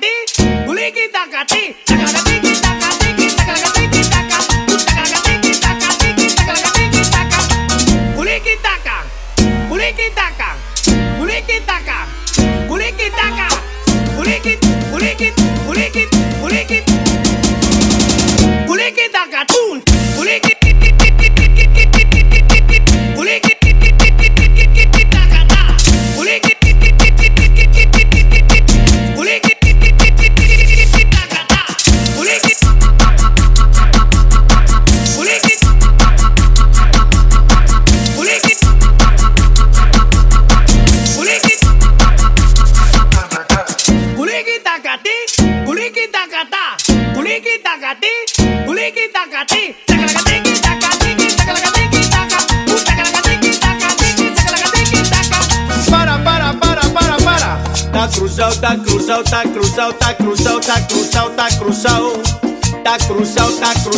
tacati, 0.00 0.68
o 0.68 0.72
link 0.74 1.10
tacati, 1.12 1.76
tacati. 1.84 2.25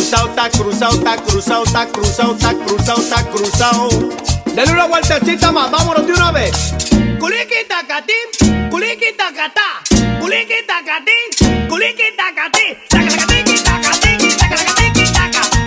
cruzado, 0.09 0.29
está 0.29 0.49
cruzado, 0.49 0.95
está 0.95 1.17
cruzado, 1.17 1.63
está 1.63 1.85
cruzado, 1.85 2.33
está 2.33 2.55
cruzado, 2.55 2.99
está 3.01 3.23
cruzado. 3.29 3.89
Dale 4.55 4.71
una 4.71 4.87
vueltecita 4.87 5.51
más, 5.51 5.69
vámonos 5.69 6.07
de 6.07 6.13
una 6.13 6.31
vez. 6.31 6.73
Culiqui 7.19 7.65
tacatín, 7.67 8.15
culiqui 8.71 9.13
tacatá, 9.15 9.83
culiqui 10.19 10.65
tacatín, 10.65 11.13
culiqui 11.69 12.15
tacatín, 12.17 12.75
tacatín, 12.89 13.63
tacatín, 13.63 13.65
tacatín, 14.23 14.33
tacatín, 14.33 15.03
tacatín, 15.03 15.13
tacatín, 15.13 15.59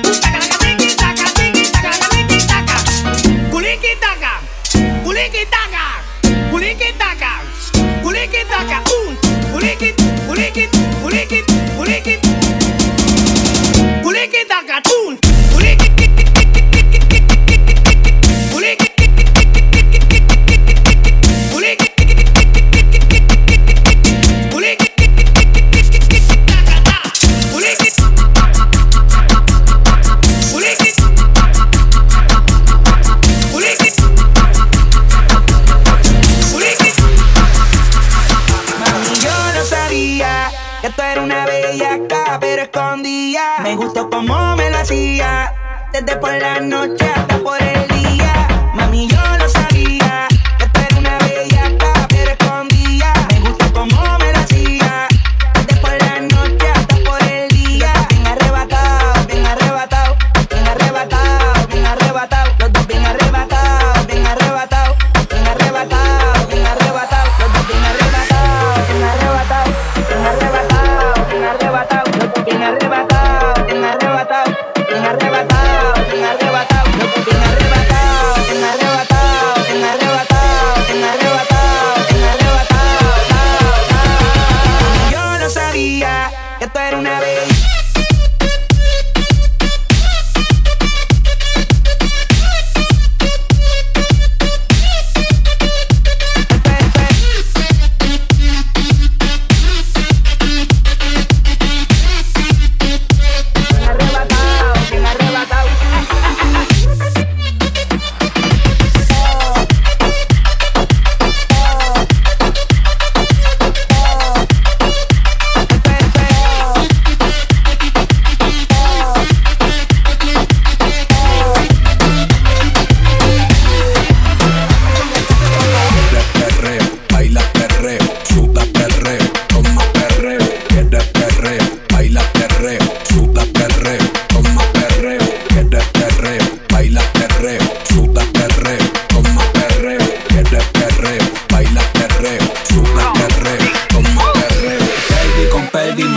un, 9.07 9.17
culiqui. 9.53 9.93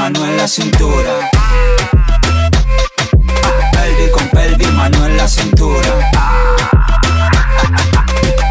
Mano 0.05 0.23
en 0.23 0.37
la 0.37 0.47
cintura. 0.47 1.31
Pelvis 3.71 4.11
con 4.11 4.29
pelvis, 4.29 4.71
mano 4.73 5.03
en 5.07 5.17
la 5.17 5.27
cintura. 5.27 6.11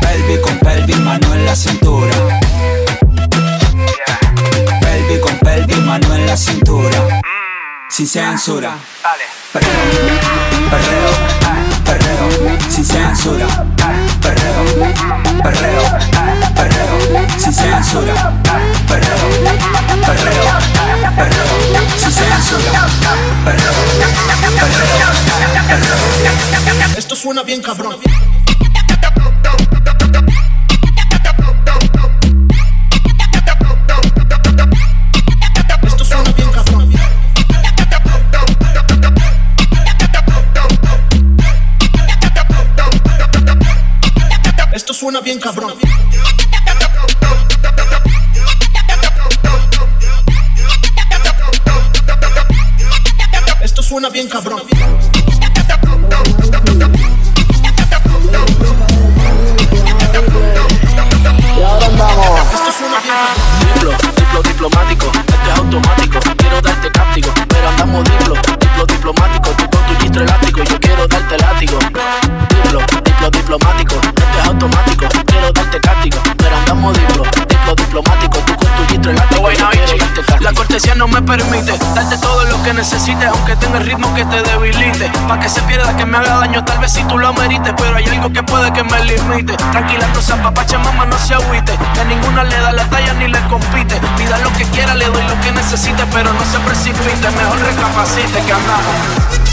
Pelvis 0.01 0.40
con 0.40 0.59
pelvis, 0.59 0.98
mano 0.98 1.32
en 1.32 1.47
la 1.47 1.55
cintura. 1.55 2.40
Pelvis 4.81 5.20
con 5.20 5.39
pelvis, 5.39 5.78
mano 5.78 6.14
en 6.16 6.26
la 6.26 6.36
cintura. 6.36 7.20
Sin 7.89 8.09
censura. 8.09 8.76
Perreo, 9.52 9.70
perreo, 10.72 11.73
perreo, 11.85 12.28
sin 12.69 12.85
censura. 12.85 13.47
Perreo, 14.20 14.65
perreo, 15.43 15.82
perreo, 16.55 17.28
sin 17.39 17.52
censura. 17.52 18.32
Perreo, 18.89 19.19
perreo, 20.06 20.44
perreo, 21.16 21.47
sin 21.97 22.12
censura. 22.12 22.86
Perreo, 23.44 23.74
perreo, 24.61 25.09
perreo. 25.69 26.98
Esto 26.98 27.16
suena 27.16 27.43
bien 27.43 27.62
cabrón. 27.62 27.97
Suena 45.05 45.20
bien 45.20 45.39
cabrón. 45.39 45.74
Esto 53.60 53.82
suena 53.82 54.09
bien 54.09 54.31
cabrón. 54.31 54.62
Y 61.55 61.62
ahora 61.62 61.86
andamos. 61.86 62.40
Esto 62.55 62.72
suena 62.72 63.01
bien 63.02 63.14
Diplo, 63.74 63.90
diplo 64.16 64.43
diplomático, 64.43 65.06
este 65.14 65.51
es 65.51 65.59
automático. 65.59 66.18
Quiero 66.39 66.62
darte 66.62 66.90
cáptico, 66.90 67.28
pero 67.47 67.68
andamos 67.68 68.05
diplo, 68.05 68.35
diplo 68.59 68.86
diplomático. 68.86 69.73
Gistro 70.15 70.32
elástico, 70.32 70.62
yo 70.62 70.78
quiero 70.78 71.09
darte 71.09 71.36
látigo. 71.39 71.77
Diplo, 71.81 72.81
diplo 73.05 73.31
diplomático, 73.31 73.97
este 73.97 74.39
es 74.41 74.47
automático. 74.47 75.07
Quiero 75.27 75.51
darte 75.51 75.81
cáptico, 75.81 76.19
pero 76.36 76.57
andamos 76.57 76.97
diplo, 76.97 77.24
diplo 77.24 77.74
diplomático. 77.74 78.39
Tú 78.47 78.55
con 78.55 78.69
tu 78.77 78.86
gistro 78.93 79.11
elástico, 79.11 79.51
yo 79.51 79.70
quiero 79.70 80.07
darte. 80.15 80.45
La 80.45 80.53
cortesía 80.53 80.95
no 80.95 81.09
me 81.09 81.20
permite 81.20 81.77
darte 81.97 82.16
todo 82.19 82.45
lo 82.45 82.62
que 82.62 82.73
necesites, 82.74 83.27
aunque 83.27 83.57
tenga 83.57 83.78
el 83.78 83.86
ritmo 83.86 84.15
que 84.15 84.24
te 84.27 84.41
debilite. 84.41 85.11
Pa' 85.27 85.41
que 85.41 85.49
se 85.49 85.61
pierda, 85.62 85.97
que 85.97 86.07
me 86.07 86.16
haga 86.16 86.36
daño, 86.39 86.65
tal 86.65 86.78
vez 86.78 86.93
si 86.93 87.03
tú 87.03 87.19
lo 87.19 87.32
merites, 87.35 87.74
pero 87.77 87.97
hay 87.97 88.07
algo 88.07 88.32
que 88.32 88.45
puede 88.45 88.73
que 88.73 88.85
me 88.85 89.05
limite. 89.05 89.57
Tranquila, 89.73 90.07
no 90.15 90.23
se 90.23 90.32
apapache, 90.32 90.78
mamá, 90.78 91.07
no 91.07 91.19
se 91.19 91.35
agüite. 91.35 91.77
Que 91.93 92.05
ninguna 92.05 92.45
le 92.45 92.57
da 92.61 92.70
la 92.70 92.85
talla 92.89 93.15
ni 93.15 93.27
le 93.27 93.41
compite. 93.49 94.01
Pida 94.16 94.39
lo 94.39 94.53
que 94.53 94.65
quiera, 94.66 94.95
le 94.95 95.07
doy 95.07 95.24
lo 95.24 95.41
que 95.41 95.51
necesite, 95.51 96.07
pero 96.12 96.32
no 96.32 96.45
se 96.45 96.61
precipite. 96.61 97.31
Mejor 97.31 97.59
recapacite 97.59 98.41
que 98.47 98.53
andamos. 98.53 99.43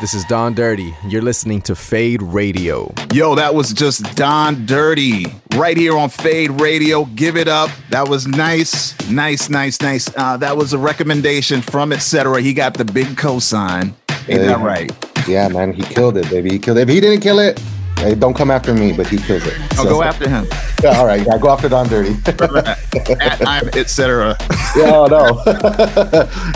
This 0.00 0.14
is 0.14 0.24
Don 0.24 0.54
Dirty. 0.54 0.96
You're 1.06 1.20
listening 1.20 1.60
to 1.62 1.74
Fade 1.74 2.22
Radio. 2.22 2.90
Yo, 3.12 3.34
that 3.34 3.54
was 3.54 3.74
just 3.74 4.16
Don 4.16 4.64
Dirty 4.64 5.26
right 5.56 5.76
here 5.76 5.94
on 5.94 6.08
Fade 6.08 6.52
Radio. 6.52 7.04
Give 7.04 7.36
it 7.36 7.48
up. 7.48 7.68
That 7.90 8.08
was 8.08 8.26
nice, 8.26 8.98
nice, 9.10 9.50
nice, 9.50 9.78
nice. 9.82 10.08
Uh, 10.16 10.38
that 10.38 10.56
was 10.56 10.72
a 10.72 10.78
recommendation 10.78 11.60
from 11.60 11.92
etc. 11.92 12.40
He 12.40 12.54
got 12.54 12.72
the 12.72 12.84
big 12.86 13.08
cosign. 13.08 13.92
Ain't 14.26 14.40
that 14.40 14.60
right? 14.60 14.90
Yeah, 15.28 15.48
man, 15.48 15.74
he 15.74 15.82
killed 15.82 16.16
it, 16.16 16.30
baby. 16.30 16.52
He 16.52 16.58
killed 16.58 16.78
it. 16.78 16.88
If 16.88 16.88
he 16.88 16.98
didn't 16.98 17.20
kill 17.20 17.38
it, 17.38 17.58
hey, 17.96 18.14
don't 18.14 18.34
come 18.34 18.50
after 18.50 18.72
me, 18.72 18.94
but 18.94 19.06
he 19.06 19.18
kills 19.18 19.44
it. 19.44 19.52
I'll 19.78 19.84
go 19.84 20.02
after 20.02 20.30
him. 20.30 20.46
Yeah, 20.82 20.98
all 20.98 21.04
right. 21.04 21.26
Yeah, 21.26 21.36
go 21.36 21.50
after 21.50 21.68
Don 21.68 21.86
Dirty. 21.88 22.16
At 23.20 23.46
I'm 23.46 23.68
etc. 23.74 24.34
yeah, 24.74 24.92
oh, 24.94 25.06
no. 25.10 25.42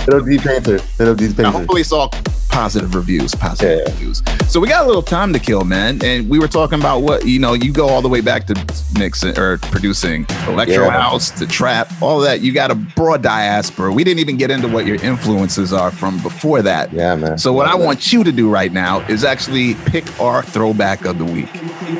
It'll 0.09 0.25
be 0.25 0.39
her. 0.39 0.81
It'll 0.99 1.15
depaint 1.15 1.39
Now, 1.41 1.51
hopefully, 1.53 1.83
it's 1.83 1.93
all 1.93 2.09
positive 2.55 2.95
reviews. 2.95 3.35
Positive 3.35 3.85
reviews. 3.87 4.23
So 4.47 4.61
we 4.61 4.69
got 4.69 4.85
a 4.85 4.87
little 4.87 5.03
time 5.03 5.33
to 5.33 5.41
kill, 5.41 5.65
man, 5.65 6.03
and 6.05 6.29
we 6.31 6.39
were 6.39 6.47
talking 6.47 6.79
about 6.79 7.01
what 7.01 7.27
you 7.27 7.41
know. 7.41 7.53
You 7.55 7.73
go 7.73 7.89
all 7.89 8.01
the 8.01 8.09
way 8.09 8.21
back 8.21 8.47
to 8.47 8.55
mixing 8.97 9.37
or 9.37 9.59
producing 9.59 10.25
electro 10.47 10.85
Yeah. 10.85 10.91
house, 10.91 11.31
to 11.41 11.47
trap, 11.49 11.91
all 12.01 12.21
that. 12.21 12.43
You 12.43 12.53
got 12.53 12.71
a 12.71 12.77
broad 12.77 13.23
diaspora. 13.23 13.93
We 13.93 14.05
didn't 14.05 14.21
even 14.21 14.37
get 14.37 14.53
into 14.53 14.69
what 14.69 14.87
your 14.87 14.97
influences 15.03 15.73
are 15.73 15.91
from 15.91 16.19
before 16.21 16.63
that. 16.63 16.93
Yeah, 16.93 17.17
man. 17.17 17.39
So 17.39 17.53
what 17.53 17.67
Yeah, 17.67 17.73
I 17.73 17.75
want 17.77 18.13
you 18.13 18.23
to 18.23 18.31
do 18.31 18.49
right 18.49 18.73
now 18.73 19.01
is 19.09 19.25
actually 19.25 19.75
pick 19.87 20.05
our 20.21 20.43
throwback 20.45 21.05
of 21.07 21.19
the 21.19 21.25
week. 21.25 21.49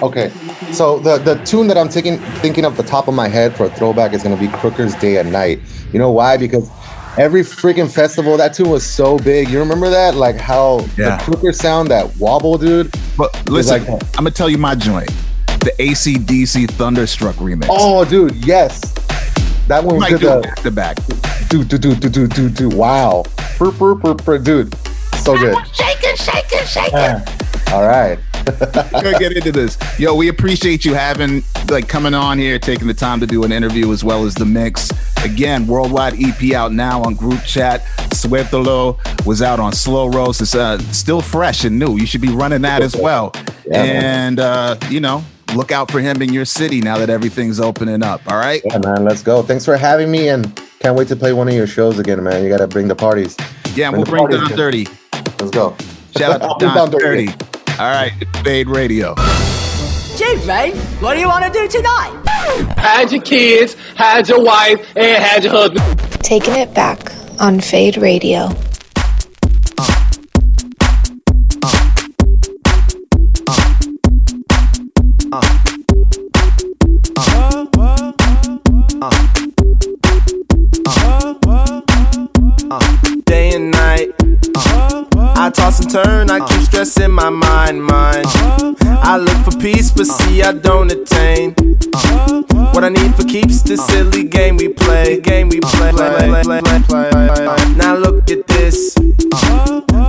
Okay, 0.03 0.31
so 0.71 1.01
the 1.01 1.19
the 1.19 1.35
tune 1.45 1.67
that 1.67 1.77
I'm 1.77 1.89
taking 1.89 2.19
thinking 2.43 2.65
of 2.65 2.77
the 2.77 2.85
top 2.85 3.09
of 3.09 3.15
my 3.15 3.27
head 3.29 3.57
for 3.57 3.67
a 3.67 3.71
throwback 3.71 4.13
is 4.13 4.23
gonna 4.23 4.37
be 4.37 4.47
Crookers' 4.49 4.99
Day 5.01 5.17
and 5.17 5.33
Night. 5.33 5.59
You 5.93 5.99
know 5.99 6.13
why? 6.13 6.37
Because 6.37 6.69
every 7.19 7.43
freaking 7.43 7.91
festival 7.91 8.37
that 8.37 8.55
tune 8.55 8.71
was 8.71 8.85
so 8.85 9.19
big. 9.19 9.49
You 9.49 9.59
remember 9.61 9.89
that? 9.91 10.15
Like 10.15 10.37
how 10.37 10.87
Yeah. 10.97 11.17
the 11.17 11.23
Crooker 11.25 11.53
sound, 11.53 11.89
that 11.89 12.17
wobble, 12.19 12.59
dude. 12.59 12.93
But 13.17 13.49
listen, 13.49 13.85
like- 13.87 14.03
I'm 14.17 14.25
gonna 14.25 14.31
tell 14.31 14.49
you 14.51 14.59
my 14.59 14.75
joint, 14.75 15.11
the 15.61 15.73
AC/DC 15.81 16.67
Thunderstruck 16.73 17.37
remix. 17.37 17.67
oh, 17.71 18.05
dude, 18.05 18.35
yes, 18.45 18.81
that 19.69 19.83
one 19.85 19.99
might 20.01 20.11
did 20.11 20.21
do 20.21 20.27
the 20.29 20.41
back 20.41 20.57
to 20.63 20.71
back. 20.71 20.99
do 21.49 21.65
do 21.65 21.79
do 21.79 21.95
do 21.95 22.09
do 22.09 22.27
do 22.27 22.49
do. 22.51 22.69
Wow, 22.71 23.25
Brr, 23.59 23.71
brr, 23.71 23.95
brr, 23.95 24.15
brr, 24.15 24.39
dude, 24.39 24.75
so 25.23 25.37
good. 25.39 25.57
Shake 25.73 26.03
it, 26.03 26.19
shake 26.19 26.53
it, 26.53 26.67
shake 26.69 26.93
it. 26.93 27.73
All 27.73 27.83
right. 27.87 28.19
Gonna 28.93 29.19
get 29.19 29.37
into 29.37 29.53
this. 29.53 29.79
Yo, 29.99 30.15
we 30.15 30.29
appreciate 30.29 30.85
you 30.85 30.95
having 30.95 31.43
like 31.71 31.89
coming 31.89 32.15
on 32.15 32.39
here, 32.39 32.59
taking 32.59 32.87
the 32.87 32.95
time 32.95 33.21
to 33.21 33.27
do 33.27 33.45
an 33.45 33.53
interview 33.53 33.91
as 33.93 34.05
well 34.05 34.25
as 34.25 34.35
the 34.35 34.45
mix. 34.45 34.91
Again, 35.25 35.67
worldwide 35.67 36.15
EP 36.23 36.53
out 36.53 36.73
now 36.73 37.03
on 37.03 37.15
group 37.15 37.43
chat. 37.45 37.83
Suertolo 38.11 38.99
was 39.27 39.41
out 39.41 39.61
on 39.61 39.73
Slow 39.73 40.09
Roast. 40.09 40.41
It's 40.41 40.55
uh, 40.55 40.79
still 40.93 41.21
fresh 41.23 41.65
and 41.65 41.79
new. 41.79 41.97
You 41.97 42.07
should 42.07 42.21
be 42.21 42.29
running 42.29 42.63
that 42.63 42.83
as 42.83 42.95
well. 42.95 43.33
Yeah, 43.67 43.83
and 43.83 44.41
uh, 44.41 44.77
you 44.91 45.01
know, 45.01 45.25
look 45.55 45.73
out 45.73 45.91
for 45.91 46.01
him 46.01 46.21
in 46.21 46.33
your 46.33 46.45
city 46.45 46.81
now 46.81 46.99
that 46.99 47.09
everything's 47.11 47.61
opening 47.61 48.03
up. 48.03 48.21
All 48.31 48.39
right. 48.39 48.61
Yeah, 48.65 48.79
man, 48.79 49.05
let's 49.05 49.23
go. 49.23 49.43
Thanks 49.43 49.65
for 49.65 49.77
having 49.77 50.11
me, 50.11 50.29
and 50.29 50.55
can't 50.81 50.97
wait 50.97 51.09
to 51.09 51.17
play 51.17 51.33
one 51.33 51.49
of 51.49 51.55
your 51.55 51.67
shows 51.67 51.99
again, 51.99 52.23
man. 52.23 52.43
You 52.43 52.51
gotta 52.51 52.67
bring 52.69 52.89
the 52.89 52.95
parties. 52.97 53.37
Yeah, 53.75 53.91
Bring 53.91 54.03
we'll 54.03 54.05
the 54.05 54.11
bring. 54.11 54.27
Don 54.29 54.57
Dirty. 54.57 54.87
Let's 55.39 55.51
go. 55.51 55.75
Shout 56.17 56.43
out 56.43 56.59
to 56.61 56.67
Don 56.67 56.75
Don 56.77 56.91
Dirty. 56.91 57.27
Dirty. 57.27 57.54
All 57.77 57.91
right, 57.91 58.13
Fade 58.45 58.69
Radio. 58.69 59.17
Gee, 60.17 60.37
Ray, 60.47 60.71
what 61.01 61.15
do 61.15 61.21
you 61.21 61.27
want 61.27 61.45
to 61.45 61.51
do 61.51 61.67
tonight? 61.67 62.23
Had 62.77 63.11
your 63.11 63.21
kids, 63.21 63.75
had 63.97 64.29
your 64.29 64.45
wife, 64.45 64.79
and 64.95 65.21
had 65.21 65.43
your 65.43 65.53
husband. 65.53 65.99
Taking 66.23 66.55
it 66.55 66.73
back 66.73 67.13
on 67.41 67.59
Fade 67.61 67.97
Radio. 67.97 68.51
Toss 85.55 85.81
and 85.81 85.91
turn, 85.91 86.31
I 86.31 86.47
keep 86.47 86.61
stressing 86.63 87.11
my 87.11 87.31
mind, 87.31 87.83
mind. 87.83 88.27
I 88.29 89.17
look 89.17 89.37
for 89.45 89.59
peace, 89.59 89.91
but 89.91 90.07
see 90.07 90.43
I 90.43 90.53
don't 90.53 90.91
attain. 90.91 91.55
What 92.73 92.85
I 92.85 92.89
need 92.89 93.15
for 93.15 93.25
keeps 93.25 93.63
this 93.63 93.85
silly 93.87 94.25
game 94.25 94.57
we 94.57 94.69
play, 94.69 95.21
game 95.21 95.49
we 95.49 95.61
play. 95.61 95.93
Now 97.77 97.97
look 97.97 98.31
at 98.31 98.47
this. 98.49 98.97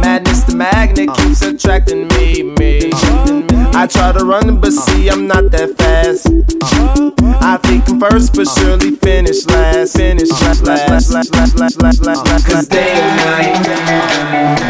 Madness, 0.02 0.44
the 0.44 0.54
magnet 0.56 1.10
keeps 1.16 1.42
attracting 1.42 2.08
me, 2.10 2.44
me. 2.44 3.55
I 3.76 3.88
try 3.88 4.14
to 4.14 4.24
run, 4.24 4.62
but 4.62 4.72
uh. 4.72 4.72
see, 4.72 5.10
I'm 5.10 5.28
not 5.28 5.52
that 5.52 5.76
fast. 5.76 6.32
Uh. 6.32 7.12
I 7.44 7.58
think 7.60 7.84
I'm 7.92 8.00
first, 8.00 8.32
but 8.32 8.48
uh. 8.48 8.56
surely 8.56 8.96
finish 8.96 9.46
last. 9.52 9.98
Finish 9.98 10.32
last, 10.32 10.64
last, 10.64 10.88
last, 10.88 11.12
last, 11.12 11.34
last, 11.34 11.60
last, 11.60 11.82
last, 11.84 12.02
last. 12.26 12.48
Cause 12.48 12.68
day 12.72 12.96
and 12.96 13.12
night, 13.20 13.60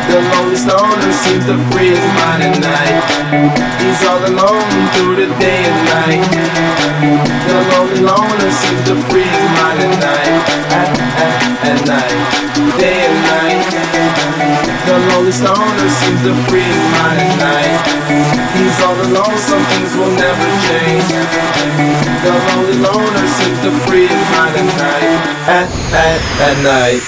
the 0.09 0.17
lonely 0.33 0.57
loner 0.65 1.13
seems 1.21 1.45
to 1.45 1.53
free 1.69 1.93
his 1.93 2.07
mind 2.17 2.49
at 2.49 2.57
night. 2.65 3.05
He's 3.77 4.01
all 4.09 4.25
alone 4.25 4.73
through 4.97 5.21
the 5.21 5.29
day 5.37 5.69
and 5.69 5.79
night. 5.85 6.25
The 7.45 7.61
lonely 7.77 8.01
loner 8.01 8.49
seems 8.49 8.81
to 8.89 8.95
free 9.05 9.21
his 9.21 9.47
mind 9.61 9.85
at 9.85 9.93
night. 10.01 10.33
At, 10.73 10.89
at, 11.21 11.37
at 11.61 11.79
night, 11.85 12.81
day 12.81 13.05
and 13.05 13.13
night 13.21 13.24
lonely 15.25 15.41
loner 15.41 15.89
seems 15.89 16.21
to 16.21 16.35
free 16.45 16.61
his 16.61 16.91
mind 16.91 17.19
at 17.19 17.39
night. 17.39 17.81
He's 18.53 18.79
all 18.81 18.93
alone, 18.93 19.37
some 19.39 19.63
things 19.65 19.95
will 19.97 20.11
never 20.11 20.45
change. 20.61 21.09
The 22.21 22.31
lonely 22.53 22.77
loner 22.77 23.27
seems 23.27 23.59
to 23.61 23.71
free 23.87 24.05
his 24.07 24.29
mind 24.31 24.55
at 24.55 24.65
night. 24.77 25.21
At, 25.49 25.69
at, 25.93 26.21
at 26.41 26.57
night. 26.63 27.01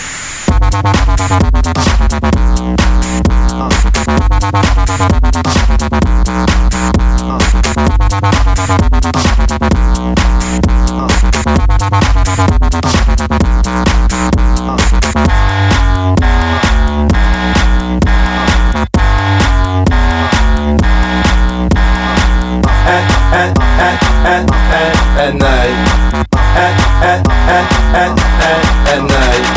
at 25.27 25.35
night. 25.35 26.23
At, 26.33 26.75
at, 27.03 27.27
at, 27.27 27.65
at, 27.95 28.19
at, 28.39 28.87
at 28.87 29.03
night. 29.03 29.56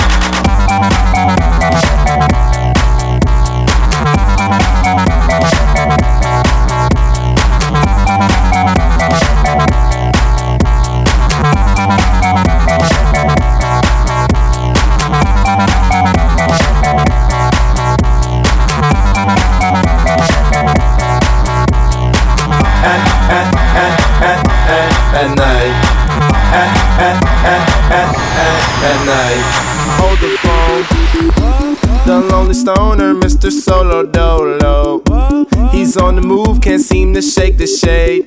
on 36.11 36.16
the 36.16 36.23
move, 36.23 36.61
can't 36.61 36.82
seem 36.82 37.15
to 37.15 37.23
shake 37.23 37.57
the 37.57 37.69
shade. 37.69 38.27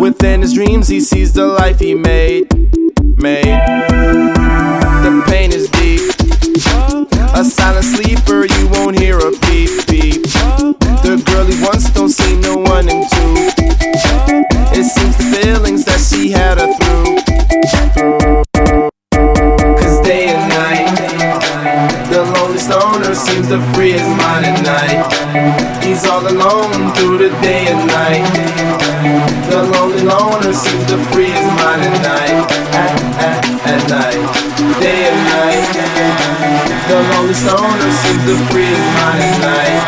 Within 0.00 0.42
his 0.42 0.52
dreams, 0.52 0.86
he 0.86 1.00
sees 1.00 1.32
the 1.32 1.44
life 1.44 1.80
he 1.80 1.92
made. 1.92 2.46
Made. 3.18 3.91
always 37.22 37.44
known 37.44 37.78
us 37.78 38.04
as 38.04 38.18
the 38.26 38.34
free 38.50 38.66
at 38.66 39.38
night. 39.38 39.86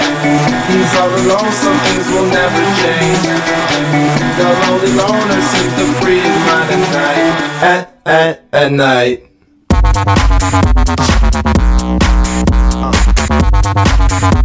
He's 0.70 0.94
all 0.94 1.10
alone, 1.10 1.52
some 1.52 1.78
things 1.82 2.06
will 2.08 2.28
never 2.30 2.62
change. 2.78 3.26
The 4.38 4.46
lonely 4.62 4.92
loner 4.94 5.40
sees 5.42 5.72
the 5.74 5.86
free 6.00 6.20
at 6.20 6.70
night. 6.94 7.34
At, 7.60 7.82
at, 8.06 8.44
at 8.52 8.70
night. 8.72 9.30
Uh. 12.72 14.43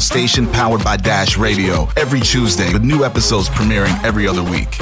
Station, 0.00 0.46
powered 0.46 0.82
by 0.82 0.96
Dash 0.96 1.36
Radio, 1.36 1.88
every 1.96 2.20
Tuesday, 2.20 2.72
with 2.72 2.84
new 2.84 3.04
episodes 3.04 3.48
premiering 3.48 4.02
every 4.04 4.26
other 4.26 4.42
week. 4.42 4.76